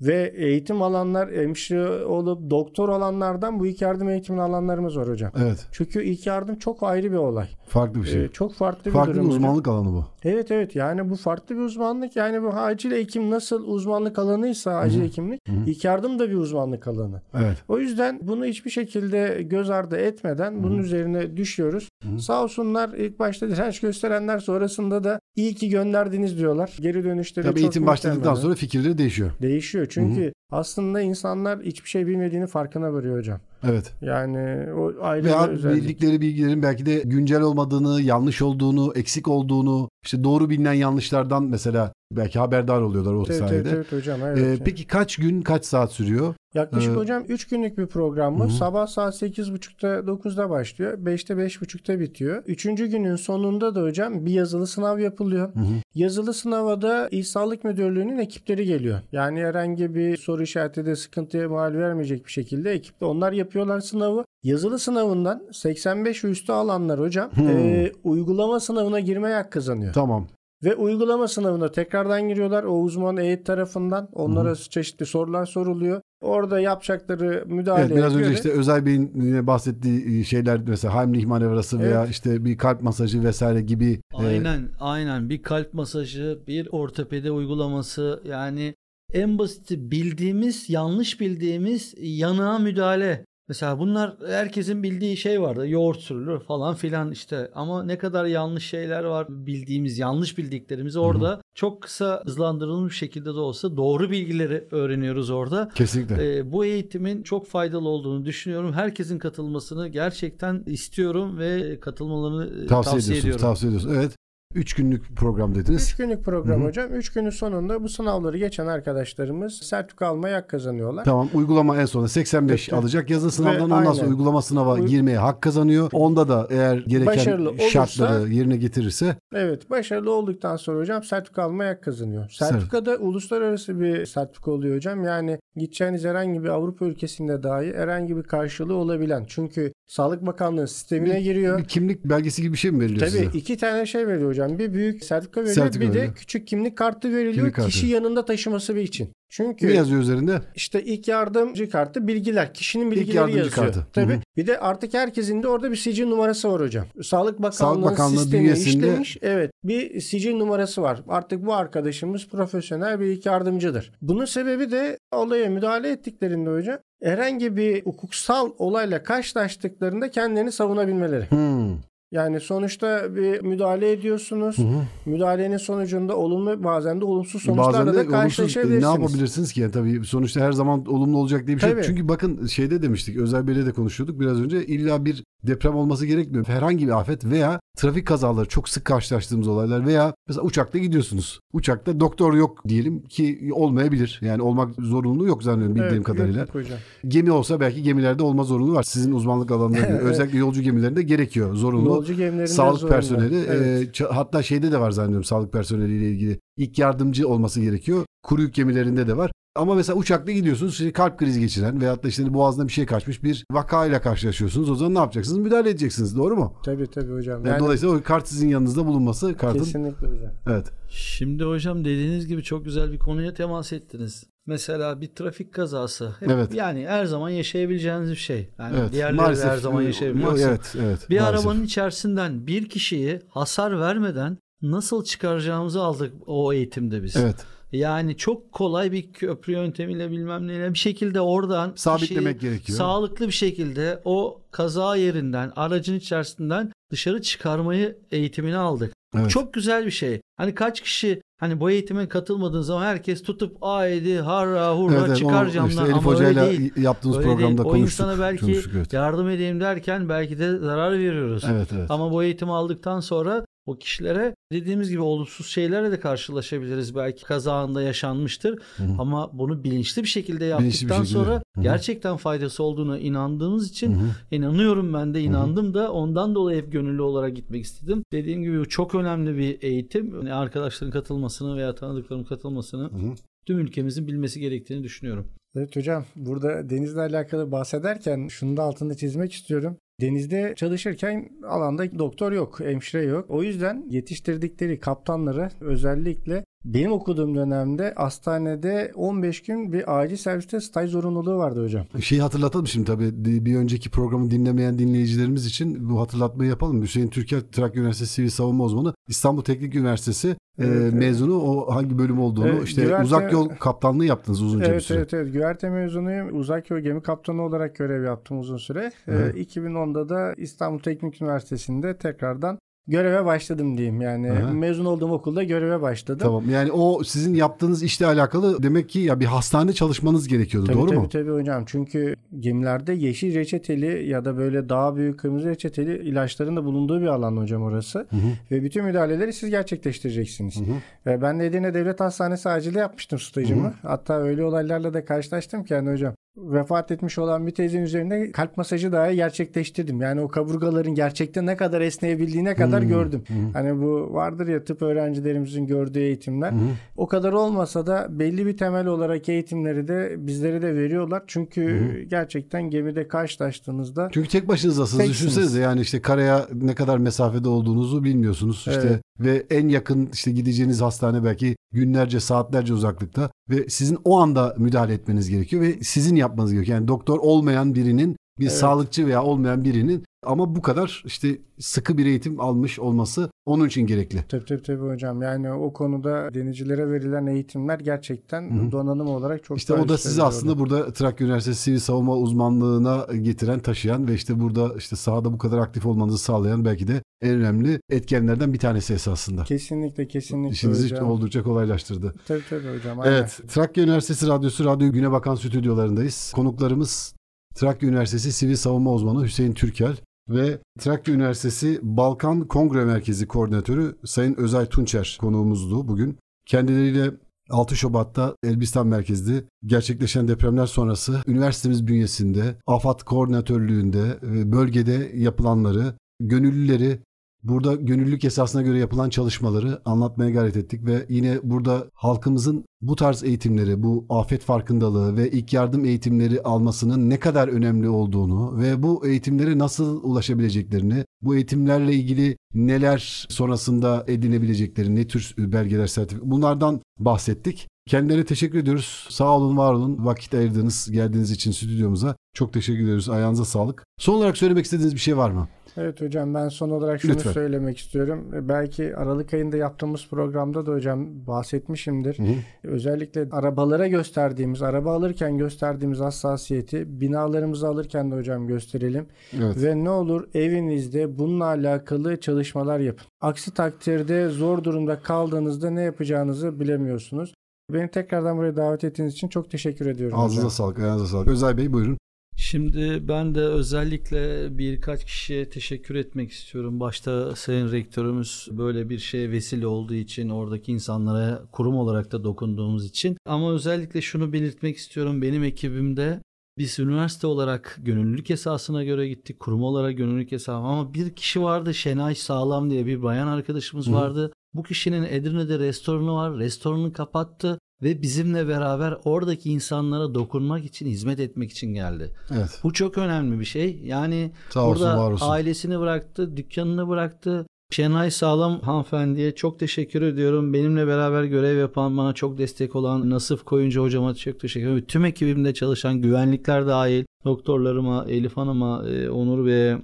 [0.00, 5.32] Ve eğitim alanlar hemşire olup doktor olanlardan bu ilk yardım eğitimini alanlarımız var hocam.
[5.42, 5.66] Evet.
[5.72, 7.46] Çünkü ilk yardım çok ayrı bir olay.
[7.68, 8.24] Farklı bir şey.
[8.24, 9.42] Ee, çok farklı bir Farklı bir durum hocam.
[9.42, 10.04] uzmanlık alanı bu.
[10.24, 12.16] Evet evet yani bu farklı bir uzmanlık.
[12.16, 15.56] Yani bu acil hekim nasıl uzmanlık alanıysa acil hekimlik Hı hı.
[15.66, 17.22] ilk yardım da bir uzmanlık alanı.
[17.34, 17.56] Evet.
[17.68, 21.88] O yüzden bunu hiçbir şekilde göz ardı etmeden bunun üzerine düşüyoruz.
[22.02, 22.20] Hı.
[22.20, 26.76] Sağ olsunlar ilk başta direnç gösterenler sonrasında da iyi ki gönderdiniz diyorlar.
[26.80, 29.30] Geri dönüşleri Tabii çok eğitim başladıktan sonra fikirleri değişiyor.
[29.42, 33.40] Değişiyor çünkü aslında insanlar hiçbir şey bilmediğini farkına varıyor hocam.
[33.68, 33.92] Evet.
[34.02, 35.82] Yani o ayrı Veya özellik.
[35.82, 41.92] bildikleri bilgilerin belki de güncel olmadığını, yanlış olduğunu, eksik olduğunu, işte doğru bilinen yanlışlardan mesela
[42.12, 43.56] belki haberdar oluyorlar o Evet, sayede.
[43.56, 44.20] evet, evet hocam.
[44.24, 44.60] Evet.
[44.60, 46.34] Ee, peki kaç gün, kaç saat sürüyor?
[46.54, 48.50] Yaklaşık Ee, hocam 3 günlük bir program hı.
[48.50, 50.98] Sabah saat 8.30'da 9'da başlıyor.
[50.98, 52.42] 5'te 5.30'da bitiyor.
[52.46, 55.54] Üçüncü günün sonunda da hocam bir yazılı sınav yapılıyor.
[55.54, 55.64] Hı hı.
[55.94, 58.98] Yazılı sınava da İl Sağlık Müdürlüğü'nün ekipleri geliyor.
[59.12, 64.24] Yani herhangi bir soru işareti de sıkıntıya mal vermeyecek bir şekilde ekipte onlar yapıyorlar sınavı.
[64.42, 67.48] Yazılı sınavından 85 ve üstü alanlar hocam Hmm.
[67.48, 69.92] e, uygulama sınavına girmeye hak kazanıyor.
[69.92, 70.26] Tamam.
[70.64, 72.64] Ve uygulama sınavına tekrardan giriyorlar.
[72.64, 76.00] O uzman heyet tarafından onlara çeşitli sorular soruluyor.
[76.20, 81.26] Orada yapacakları müdahale Evet, biraz önce göre- işte Özay Bey'in yine bahsettiği şeyler mesela Heimlich
[81.26, 82.10] manevrası veya Evet.
[82.10, 88.22] işte bir kalp masajı vesaire gibi e, Aynen aynen bir kalp masajı, bir ortopedi uygulaması
[88.24, 88.74] yani
[89.12, 93.24] en basiti bildiğimiz, yanlış bildiğimiz yanığa müdahale.
[93.50, 95.68] Mesela bunlar herkesin bildiği şey vardı.
[95.68, 97.50] Yoğurt sürülür falan filan işte.
[97.54, 103.30] Ama ne kadar yanlış şeyler var bildiğimiz, yanlış bildiklerimizi orada çok kısa hızlandırılmış şekilde de
[103.38, 105.68] olsa doğru bilgileri öğreniyoruz orada.
[105.74, 106.38] kesinlikle.
[106.38, 108.72] Ee, bu eğitimin çok faydalı olduğunu düşünüyorum.
[108.72, 113.40] Herkesin katılmasını gerçekten istiyorum ve katılmalarını e, tavsiye, tavsiye, ediyorum.
[113.40, 113.96] Tavsiye ediyorsunuz.
[113.96, 114.16] Evet.
[114.54, 115.82] 3 günlük program dediniz.
[115.82, 116.68] 3 günlük program Hı hı.
[116.68, 116.94] hocam.
[116.94, 121.04] 3 günün sonunda bu sınavları geçen arkadaşlarımız sertifika almaya hak kazanıyorlar.
[121.04, 122.82] Tamam uygulama en sonunda 85 Evet.
[122.82, 123.10] alacak.
[123.10, 124.10] Yazılı sınavdan Ve ondan sonra aynen.
[124.10, 125.88] uygulama sınava Uy- girmeye hak kazanıyor.
[125.92, 131.42] Onda da eğer gereken Başarılı olursa- şartları yerine getirirse Evet başarılı olduktan sonra hocam sertifika
[131.42, 132.30] almaya hak kazanıyor.
[132.30, 135.04] Sertifika da uluslararası bir sertifika oluyor hocam.
[135.04, 139.24] Yani gideceğiniz herhangi bir Avrupa ülkesinde dahi herhangi bir karşılığı olabilen.
[139.28, 141.58] Çünkü Sağlık Bakanlığı sistemine Bir- giriyor.
[141.58, 143.38] bir kimlik belgesi gibi bir şey mi veriliyor Tabii size?
[143.38, 144.39] iki tane şey veriyor hocam.
[144.48, 145.54] Bir büyük sertifika veriyor.
[145.54, 146.14] Sertifika bir de veriyor.
[146.14, 147.34] küçük kimlik kartı veriliyor.
[147.34, 147.68] Kimlik kartı.
[147.70, 149.12] Kişi yanında taşıması için.
[149.32, 150.40] Çünkü Ne yazıyor üzerinde?
[150.54, 152.54] İşte ilk yardımcı kartı bilgiler.
[152.54, 153.54] Kişinin bilgileri yardımcı yazıyor.
[153.66, 153.86] kartı.
[153.92, 154.12] Tabii.
[154.12, 154.20] Hı hı.
[154.36, 156.86] Bir de artık herkesin de orada bir sicil numarası var hocam.
[157.02, 159.16] Sağlık Bakanlığı'nın Sağlık Bakanlığı sistemi bünyesinde- işlemiş.
[159.22, 159.50] Evet.
[159.64, 161.02] Bir sicil numarası var.
[161.08, 163.92] Artık bu arkadaşımız profesyonel bir ilk yardımcıdır.
[164.02, 171.30] Bunun sebebi de olaya müdahale ettiklerinde hocam herhangi bir hukuksal olayla karşılaştıklarında kendilerini savunabilmeleri.
[171.30, 171.76] Hmm.
[172.12, 174.58] Yani sonuçta bir müdahale ediyorsunuz.
[174.58, 174.82] Hı hı.
[175.06, 178.82] Müdahalenin sonucunda olumlu bazen de olumsuz sonuçlarla Bazen de da e, karşılaşabilirsiniz.
[178.84, 179.60] ne yapabilirsiniz ki?
[179.60, 181.78] Yani tabii sonuçta her zaman olumlu olacak diye bir şey yok.
[181.78, 181.86] Tabii.
[181.86, 184.66] Çünkü bakın şeyde demiştik, Özel Bey'le de konuşuyorduk biraz önce.
[184.66, 186.44] İlla bir deprem olması gerekmiyor.
[186.48, 191.40] Herhangi bir afet veya trafik kazaları çok sık karşılaştığımız olaylar veya mesela uçakta gidiyorsunuz.
[191.52, 194.18] Uçakta doktor yok diyelim ki olmayabilir.
[194.22, 196.40] Yani olmak zorunluluğu yok zannediyorum bildiğim Evet, kadarıyla.
[196.40, 196.78] yok hocam.
[197.08, 198.82] Gemi olsa belki gemilerde olma zorunluluğu var.
[198.82, 200.02] Sizin uzmanlık alanlarında Evet.
[200.04, 201.88] özellikle yolcu gemilerinde gerekiyor zorunlu.
[201.88, 202.96] Yolcu gemilerinde Sağlık zorunda.
[202.96, 204.00] personeli Evet.
[204.00, 208.04] e, hatta şeyde de var zannediyorum sağlık personeliyle ilgili ilk yardımcı olması gerekiyor.
[208.22, 209.30] Kuru yük gemilerinde de var.
[209.56, 213.22] Ama mesela uçakta gidiyorsunuz işte kalp krizi geçiren veyahut da işte boğazına bir şey kaçmış
[213.22, 214.70] bir vakayla karşılaşıyorsunuz.
[214.70, 215.38] O zaman ne yapacaksınız?
[215.38, 216.16] Müdahale edeceksiniz.
[216.16, 216.54] Doğru mu?
[216.64, 217.38] Tabii tabii hocam.
[217.38, 219.58] Yani Yani, dolayısıyla o kart sizin yanınızda bulunması kartın.
[219.58, 220.30] kesinlikle hocam.
[220.46, 220.66] Evet.
[220.90, 224.24] Şimdi hocam dediğiniz gibi çok güzel bir konuya temas ettiniz.
[224.46, 226.14] Mesela bir trafik kazası.
[226.20, 226.54] Hep- Evet.
[226.54, 228.48] Yani her zaman yaşayabileceğiniz bir şey.
[228.58, 228.92] Yani Evet.
[228.92, 229.50] diğerleri de Maalesef.
[229.50, 230.26] her zaman yaşayabilir.
[230.26, 231.10] Evet, evet.
[231.10, 231.46] Bir maalesef.
[231.46, 237.16] arabanın içerisinden bir kişiyi hasar vermeden nasıl çıkaracağımızı aldık o eğitimde biz.
[237.16, 237.36] Evet.
[237.72, 242.78] Yani çok kolay bir köprü yöntemiyle bilmem neyle bir şekilde oradan sabitlemek gerekiyor.
[242.78, 248.92] Sağlıklı bir şekilde o kaza yerinden, aracın içerisinden dışarı çıkarmayı eğitimini aldık.
[249.16, 249.30] Evet.
[249.30, 250.20] Çok güzel bir şey.
[250.36, 255.44] Hani kaç kişi hani bu eğitime katılmadığın zaman herkes tutup aydi harra hurra evet, çıkar
[255.44, 256.72] evet, camdan işte ama öyle değil.
[256.76, 257.70] yaptığımız öyle programda değil.
[257.70, 258.06] konuştuk.
[258.06, 258.92] O insana belki evet.
[258.92, 261.44] yardım edeyim derken belki de zarar veriyoruz.
[261.50, 261.90] Evet, evet.
[261.90, 266.94] Ama bu eğitimi aldıktan sonra o kişilere dediğimiz gibi olumsuz şeylerle de karşılaşabiliriz.
[266.96, 268.96] Belki kazağında yaşanmıştır Hı-hı.
[268.98, 271.04] ama bunu bilinçli bir şekilde yaptıktan bir şekilde.
[271.04, 271.62] sonra Hı-hı.
[271.62, 274.10] gerçekten faydası olduğuna inandığımız için Hı-hı.
[274.30, 275.74] inanıyorum ben de inandım Hı-hı.
[275.74, 278.04] da ondan dolayı hep gönüllü olarak gitmek istedim.
[278.12, 280.14] Dediğim gibi çok önemli bir eğitim.
[280.14, 283.14] Yani arkadaşların katılmasını veya tanıdıklarım katılmasını Hı-hı.
[283.46, 285.26] tüm ülkemizin bilmesi gerektiğini düşünüyorum.
[285.56, 289.76] Evet hocam burada denizle alakalı bahsederken şunu da altında çizmek istiyorum.
[290.00, 293.26] Denizde çalışırken alanda doktor yok, hemşire yok.
[293.28, 300.90] O yüzden yetiştirdikleri kaptanları özellikle benim okuduğum dönemde hastanede 15 gün bir acil serviste staj
[300.90, 301.86] zorunluluğu vardı hocam.
[302.00, 306.82] Şeyi hatırlatalım şimdi tabii bir önceki programı dinlemeyen dinleyicilerimiz için bu hatırlatmayı yapalım.
[306.82, 311.98] Hüseyin Türker Trakya Üniversitesi Sivil Savunma Uzmanı İstanbul Teknik Üniversitesi evet, e, mezunu o hangi
[311.98, 314.98] bölüm olduğunu evet, işte güverte, uzak yol kaptanlığı yaptınız uzunca evet, bir süre.
[314.98, 316.38] Evet evet güverte mezunuyum.
[316.38, 318.92] Uzak yol gemi kaptanı olarak görev yaptım uzun süre.
[319.08, 322.58] E, 2010'da da İstanbul Teknik Üniversitesi'nde tekrardan
[322.90, 324.00] göreve başladım diyeyim.
[324.00, 324.52] Yani Aha.
[324.52, 326.20] mezun olduğum okulda göreve başladım.
[326.22, 326.50] Tamam.
[326.50, 330.66] Yani o sizin yaptığınız işle alakalı demek ki ya bir hastane çalışmanız gerekiyordu.
[330.66, 331.08] Tabii, doğru tabii, mu?
[331.08, 331.64] Tabii tabii hocam.
[331.66, 337.06] Çünkü gemilerde yeşil reçeteli ya da böyle daha büyük kırmızı reçeteli ilaçların da bulunduğu bir
[337.06, 337.98] alan hocam orası.
[337.98, 338.30] Hı hı.
[338.50, 340.56] Ve bütün müdahaleleri siz gerçekleştireceksiniz.
[340.56, 340.74] Hı hı.
[341.06, 343.64] Ve ben de Edirne Devlet Hastanesi acile yapmıştım stajımı.
[343.64, 343.72] Hı hı.
[343.82, 348.56] Hatta öyle olaylarla da karşılaştım ki yani hocam vefat etmiş olan bir teyzenin üzerinde kalp
[348.56, 350.00] masajı dahi gerçekleştirdim.
[350.00, 352.88] Yani o kaburgaların gerçekten ne kadar esneyebildiğine kadar hmm.
[352.88, 353.22] gördüm.
[353.26, 353.52] Hmm.
[353.52, 356.50] Hani bu vardır ya tıp öğrencilerimizin gördüğü eğitimler.
[356.50, 356.60] Hmm.
[356.96, 361.22] O kadar olmasa da belli bir temel olarak eğitimleri de bizlere de veriyorlar.
[361.26, 362.08] Çünkü hmm.
[362.08, 365.08] gerçekten gemide karşılaştığınızda Çünkü tek başınızdasınız.
[365.08, 368.64] Düşünsenize yani işte karaya ne kadar mesafede olduğunuzu bilmiyorsunuz.
[368.68, 369.00] İşte evet.
[369.20, 374.94] ve en yakın işte gideceğiniz hastane belki günlerce saatlerce uzaklıkta ve sizin o anda müdahale
[374.94, 376.78] etmeniz gerekiyor ve sizin yapmanız gerekiyor.
[376.78, 378.56] Yani doktor olmayan birinin bir evet.
[378.56, 383.86] sağlıkçı veya olmayan birinin ama bu kadar işte sıkı bir eğitim almış olması onun için
[383.86, 384.24] gerekli.
[384.28, 385.22] Tabii tabii tabii hocam.
[385.22, 388.72] Yani o konuda denizcilere verilen eğitimler gerçekten Hı-hı.
[388.72, 393.60] donanım olarak çok İşte o da sizi aslında burada Trakya Üniversitesi Sivil Savunma uzmanlığına getiren,
[393.60, 397.80] taşıyan ve işte burada işte sahada bu kadar aktif olmanızı sağlayan belki de en önemli
[397.90, 399.44] etkenlerden bir tanesi esasında.
[399.44, 401.10] Kesinlikle kesinlikle İşinizi hocam.
[401.10, 402.14] oldukça kolaylaştırdı.
[402.28, 403.00] Tabii tabii hocam.
[403.00, 403.12] Aynen.
[403.16, 403.40] Evet.
[403.48, 406.32] Trakya Üniversitesi Radyosu Radyo Güne Bakan stüdyolarındayız.
[406.34, 407.14] Konuklarımız
[407.54, 409.96] Trakya Üniversitesi Sivil Savunma Uzmanı Hüseyin Türkel
[410.28, 416.18] ve Trakya Üniversitesi Balkan Kongre Merkezi Koordinatörü Sayın Özay Tunçer konuğumuzdu bugün.
[416.46, 417.10] Kendileriyle
[417.50, 424.18] 6 Şubat'ta Elbistan merkezli gerçekleşen depremler sonrası üniversitemiz bünyesinde AFAD koordinatörlüğünde
[424.52, 426.98] bölgede yapılanları, gönüllüleri
[427.42, 433.24] Burada gönüllülük esasına göre yapılan çalışmaları anlatmaya gayret ettik ve yine burada halkımızın bu tarz
[433.24, 439.06] eğitimleri, bu afet farkındalığı ve ilk yardım eğitimleri almasının ne kadar önemli olduğunu ve bu
[439.06, 447.68] eğitimlere nasıl ulaşabileceklerini, bu eğitimlerle ilgili neler sonrasında edinebileceklerini, ne tür belgeler, sertifik bunlardan bahsettik.
[447.86, 449.06] Kendilerine teşekkür ediyoruz.
[449.10, 450.04] Sağ olun, var olun.
[450.04, 452.16] Vakit ayırdığınız, geldiğiniz için stüdyomuza.
[452.34, 453.08] Çok teşekkür ediyoruz.
[453.08, 453.84] Ayağınıza sağlık.
[453.98, 455.48] Son olarak söylemek istediğiniz bir şey var mı?
[455.80, 457.32] Evet hocam ben son olarak şunu Lütfen.
[457.32, 458.28] söylemek istiyorum.
[458.32, 462.18] Belki Aralık ayında yaptığımız programda da hocam bahsetmişimdir.
[462.18, 462.34] Hı hı.
[462.64, 469.06] Özellikle arabalara gösterdiğimiz, araba alırken gösterdiğimiz hassasiyeti binalarımızı alırken de hocam gösterelim.
[469.38, 469.62] Evet.
[469.62, 473.06] Ve ne olur evinizde bununla alakalı çalışmalar yapın.
[473.20, 477.34] Aksi takdirde zor durumda kaldığınızda ne yapacağınızı bilemiyorsunuz.
[477.72, 480.18] Beni tekrardan buraya davet ettiğiniz için çok teşekkür ediyorum.
[480.18, 481.28] Ağzınıza sağlık, ayağınıza sağlık.
[481.28, 481.98] Özay Bey buyurun.
[482.42, 486.80] Şimdi ben de özellikle birkaç kişiye teşekkür etmek istiyorum.
[486.80, 492.86] Başta Sayın Rektörümüz böyle bir şeye vesile olduğu için, oradaki insanlara kurum olarak da dokunduğumuz
[492.86, 493.16] için.
[493.26, 495.22] Ama özellikle şunu belirtmek istiyorum.
[495.22, 496.22] Benim ekibimde
[496.58, 499.40] biz üniversite olarak gönüllülük esasına göre gittik.
[499.40, 503.92] Kurum olarak gönüllülük esası ama bir kişi vardı Şenay Sağlam diye bir bayan arkadaşımız Hı.
[503.92, 504.32] vardı.
[504.54, 506.38] Bu kişinin Edirne'de restoranı var.
[506.38, 512.10] Restoranını kapattı ve bizimle beraber oradaki insanlara dokunmak için, hizmet etmek için geldi.
[512.34, 512.60] Evet.
[512.62, 513.80] Bu çok önemli bir şey.
[513.84, 515.26] Yani Sağ olsun, burada var olsun.
[515.30, 517.46] ailesini bıraktı, dükkanını bıraktı.
[517.72, 520.52] Şenay Sağlam hanımefendiye çok teşekkür ediyorum.
[520.52, 524.84] Benimle beraber görev yapan, bana çok destek olan Nasıf Koyuncu hocama çok teşekkür ederim.
[524.88, 529.78] Tüm ekibimde çalışan güvenlikler dahil, doktorlarıma, Elif Hanım'a, e, Onur ve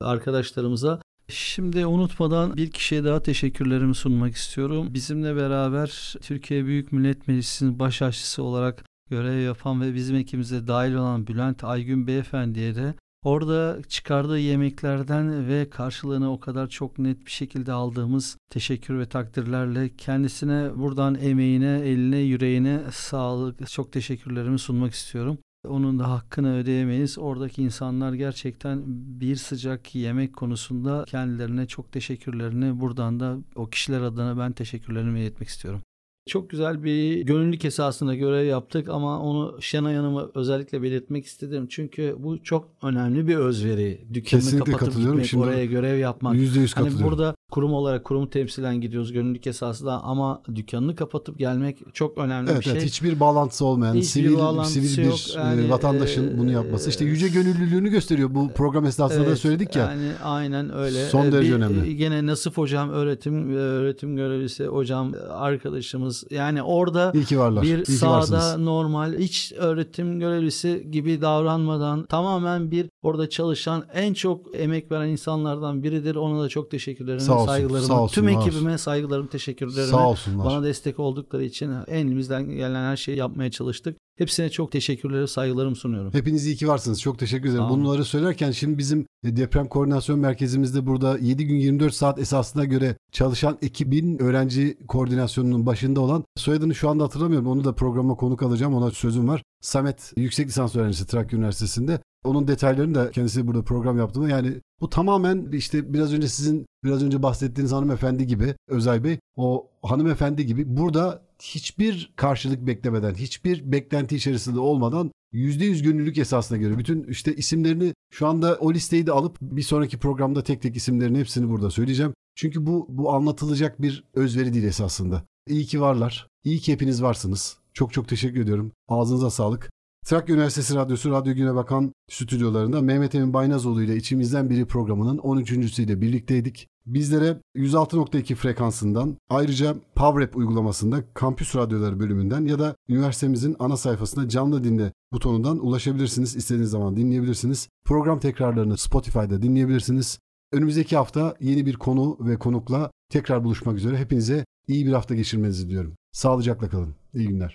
[0.00, 1.00] arkadaşlarımıza
[1.30, 4.88] Şimdi unutmadan bir kişiye daha teşekkürlerimi sunmak istiyorum.
[4.94, 10.94] Bizimle beraber Türkiye Büyük Millet Meclisi'nin baş aşçısı olarak görev yapan ve bizim ekibimize dahil
[10.94, 17.30] olan Bülent Aygün Beyefendi'ye de Orada çıkardığı yemeklerden ve karşılığını o kadar çok net bir
[17.30, 25.38] şekilde aldığımız teşekkür ve takdirlerle kendisine buradan emeğine, eline, yüreğine sağlık, çok teşekkürlerimi sunmak istiyorum.
[25.64, 27.18] Onun da hakkını ödeyemeyiz.
[27.18, 28.82] Oradaki insanlar gerçekten
[29.20, 35.48] bir sıcak yemek konusunda kendilerine çok teşekkürlerini buradan da o kişiler adına ben teşekkürlerimi iletmek
[35.48, 35.80] istiyorum.
[36.28, 41.66] Çok güzel bir gönüllülük esasında görev yaptık ama onu Şenay Hanım'a özellikle belirtmek istedim.
[41.70, 44.00] Çünkü bu çok önemli bir özveri.
[44.14, 45.14] Dükkanını Kesinlikle kapatıp katılıyorum.
[45.16, 46.34] gitmek, Şimdi oraya görev yapmak.
[46.36, 47.06] %100 Hani katılıyorum.
[47.12, 52.58] burada kurum olarak kurumu temsilen gidiyoruz gönüllülük esasında ama dükkanını kapatıp gelmek çok önemli Evet,
[52.60, 52.72] bir şey.
[52.72, 55.16] evet hiçbir bağlantısı olmayan Hiçbir sivil bağlantısı sivil yok.
[55.28, 58.34] bir Yani, e, vatandaşın e, bunu yapması işte e, yüce gönüllülüğünü gösteriyor.
[58.34, 59.84] Bu program esnasında da Evet, söyledik ya.
[59.84, 61.06] Yani aynen öyle.
[61.06, 61.96] Son Ee, derece bir- önemli.
[61.96, 66.17] Gene Nasif hocam öğretim öğretim görevlisi hocam arkadaşımız.
[66.30, 68.56] Yani orada bir İyi sahada varsınız.
[68.56, 75.82] normal hiç öğretim görevlisi gibi davranmadan tamamen bir orada çalışan en çok emek veren insanlardan
[75.82, 76.14] biridir.
[76.14, 79.90] Ona da çok teşekkürlerimi, Sağ olsun, saygılarımı, sağ olsun, tüm ekibime saygılarımı, teşekkürlerimi.
[79.90, 80.46] Sağ olsunlar.
[80.46, 83.96] Bana destek oldukları için elimizden gelen her şeyi yapmaya çalıştık.
[84.18, 86.14] Hepsine çok teşekkürleri, saygılarımı sunuyorum.
[86.14, 87.00] Hepiniz iyi ki varsınız.
[87.00, 87.64] Çok teşekkür ederim.
[87.64, 87.80] Olun.
[87.80, 92.96] Bunları söylerken şimdi bizim e, deprem koordinasyon merkezimizde burada 7 gün 24 saat esasına göre
[93.12, 97.48] çalışan ekibin öğrenci koordinasyonunun başında olan soyadını şu anda hatırlamıyorum.
[97.48, 98.74] Onu da programa konuk alacağım.
[98.74, 99.42] Ona sözüm var.
[99.60, 102.00] Samet yüksek lisans öğrencisi Trakya Üniversitesi'nde.
[102.24, 107.04] Onun detaylarını da kendisi burada program yaptığında yani bu tamamen işte biraz önce sizin biraz
[107.04, 114.16] önce bahsettiğiniz hanımefendi gibi Özay Bey o hanımefendi gibi burada hiçbir karşılık beklemeden hiçbir beklenti
[114.16, 119.40] içerisinde olmadan %100 gönüllülük esasına göre bütün işte isimlerini şu anda o listeyi de alıp
[119.40, 122.14] bir sonraki programda tek tek isimlerini hepsini burada söyleyeceğim.
[122.34, 125.24] Çünkü bu bu anlatılacak bir özveri değil esasında.
[125.48, 126.26] İyi ki varlar.
[126.44, 127.58] İyi ki hepiniz varsınız.
[127.74, 128.72] Çok çok teşekkür ediyorum.
[128.88, 129.70] Ağzınıza sağlık.
[130.06, 136.00] Trakya Üniversitesi Radyosu Radyo Güne Bakan stüdyolarında Mehmet Emin Baynazoğlu ile içimizden biri programının 13.süyle
[136.00, 136.68] birlikteydik.
[136.88, 144.64] Bizlere 106.2 frekansından ayrıca PavRap uygulamasında Kampüs Radyoları bölümünden ya da üniversitemizin ana sayfasında canlı
[144.64, 146.36] dinle butonundan ulaşabilirsiniz.
[146.36, 147.68] İstediğiniz zaman dinleyebilirsiniz.
[147.84, 150.18] Program tekrarlarını Spotify'da dinleyebilirsiniz.
[150.52, 153.98] Önümüzdeki hafta yeni bir konu ve konukla tekrar buluşmak üzere.
[153.98, 155.94] Hepinize iyi bir hafta geçirmenizi diliyorum.
[156.12, 156.94] Sağlıcakla kalın.
[157.14, 157.54] İyi günler.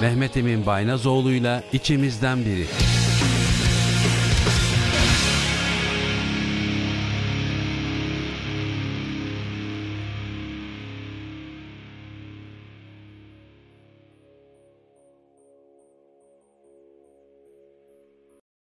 [0.00, 2.66] Mehmet Emin Baynazoğlu'yla içimizden biri.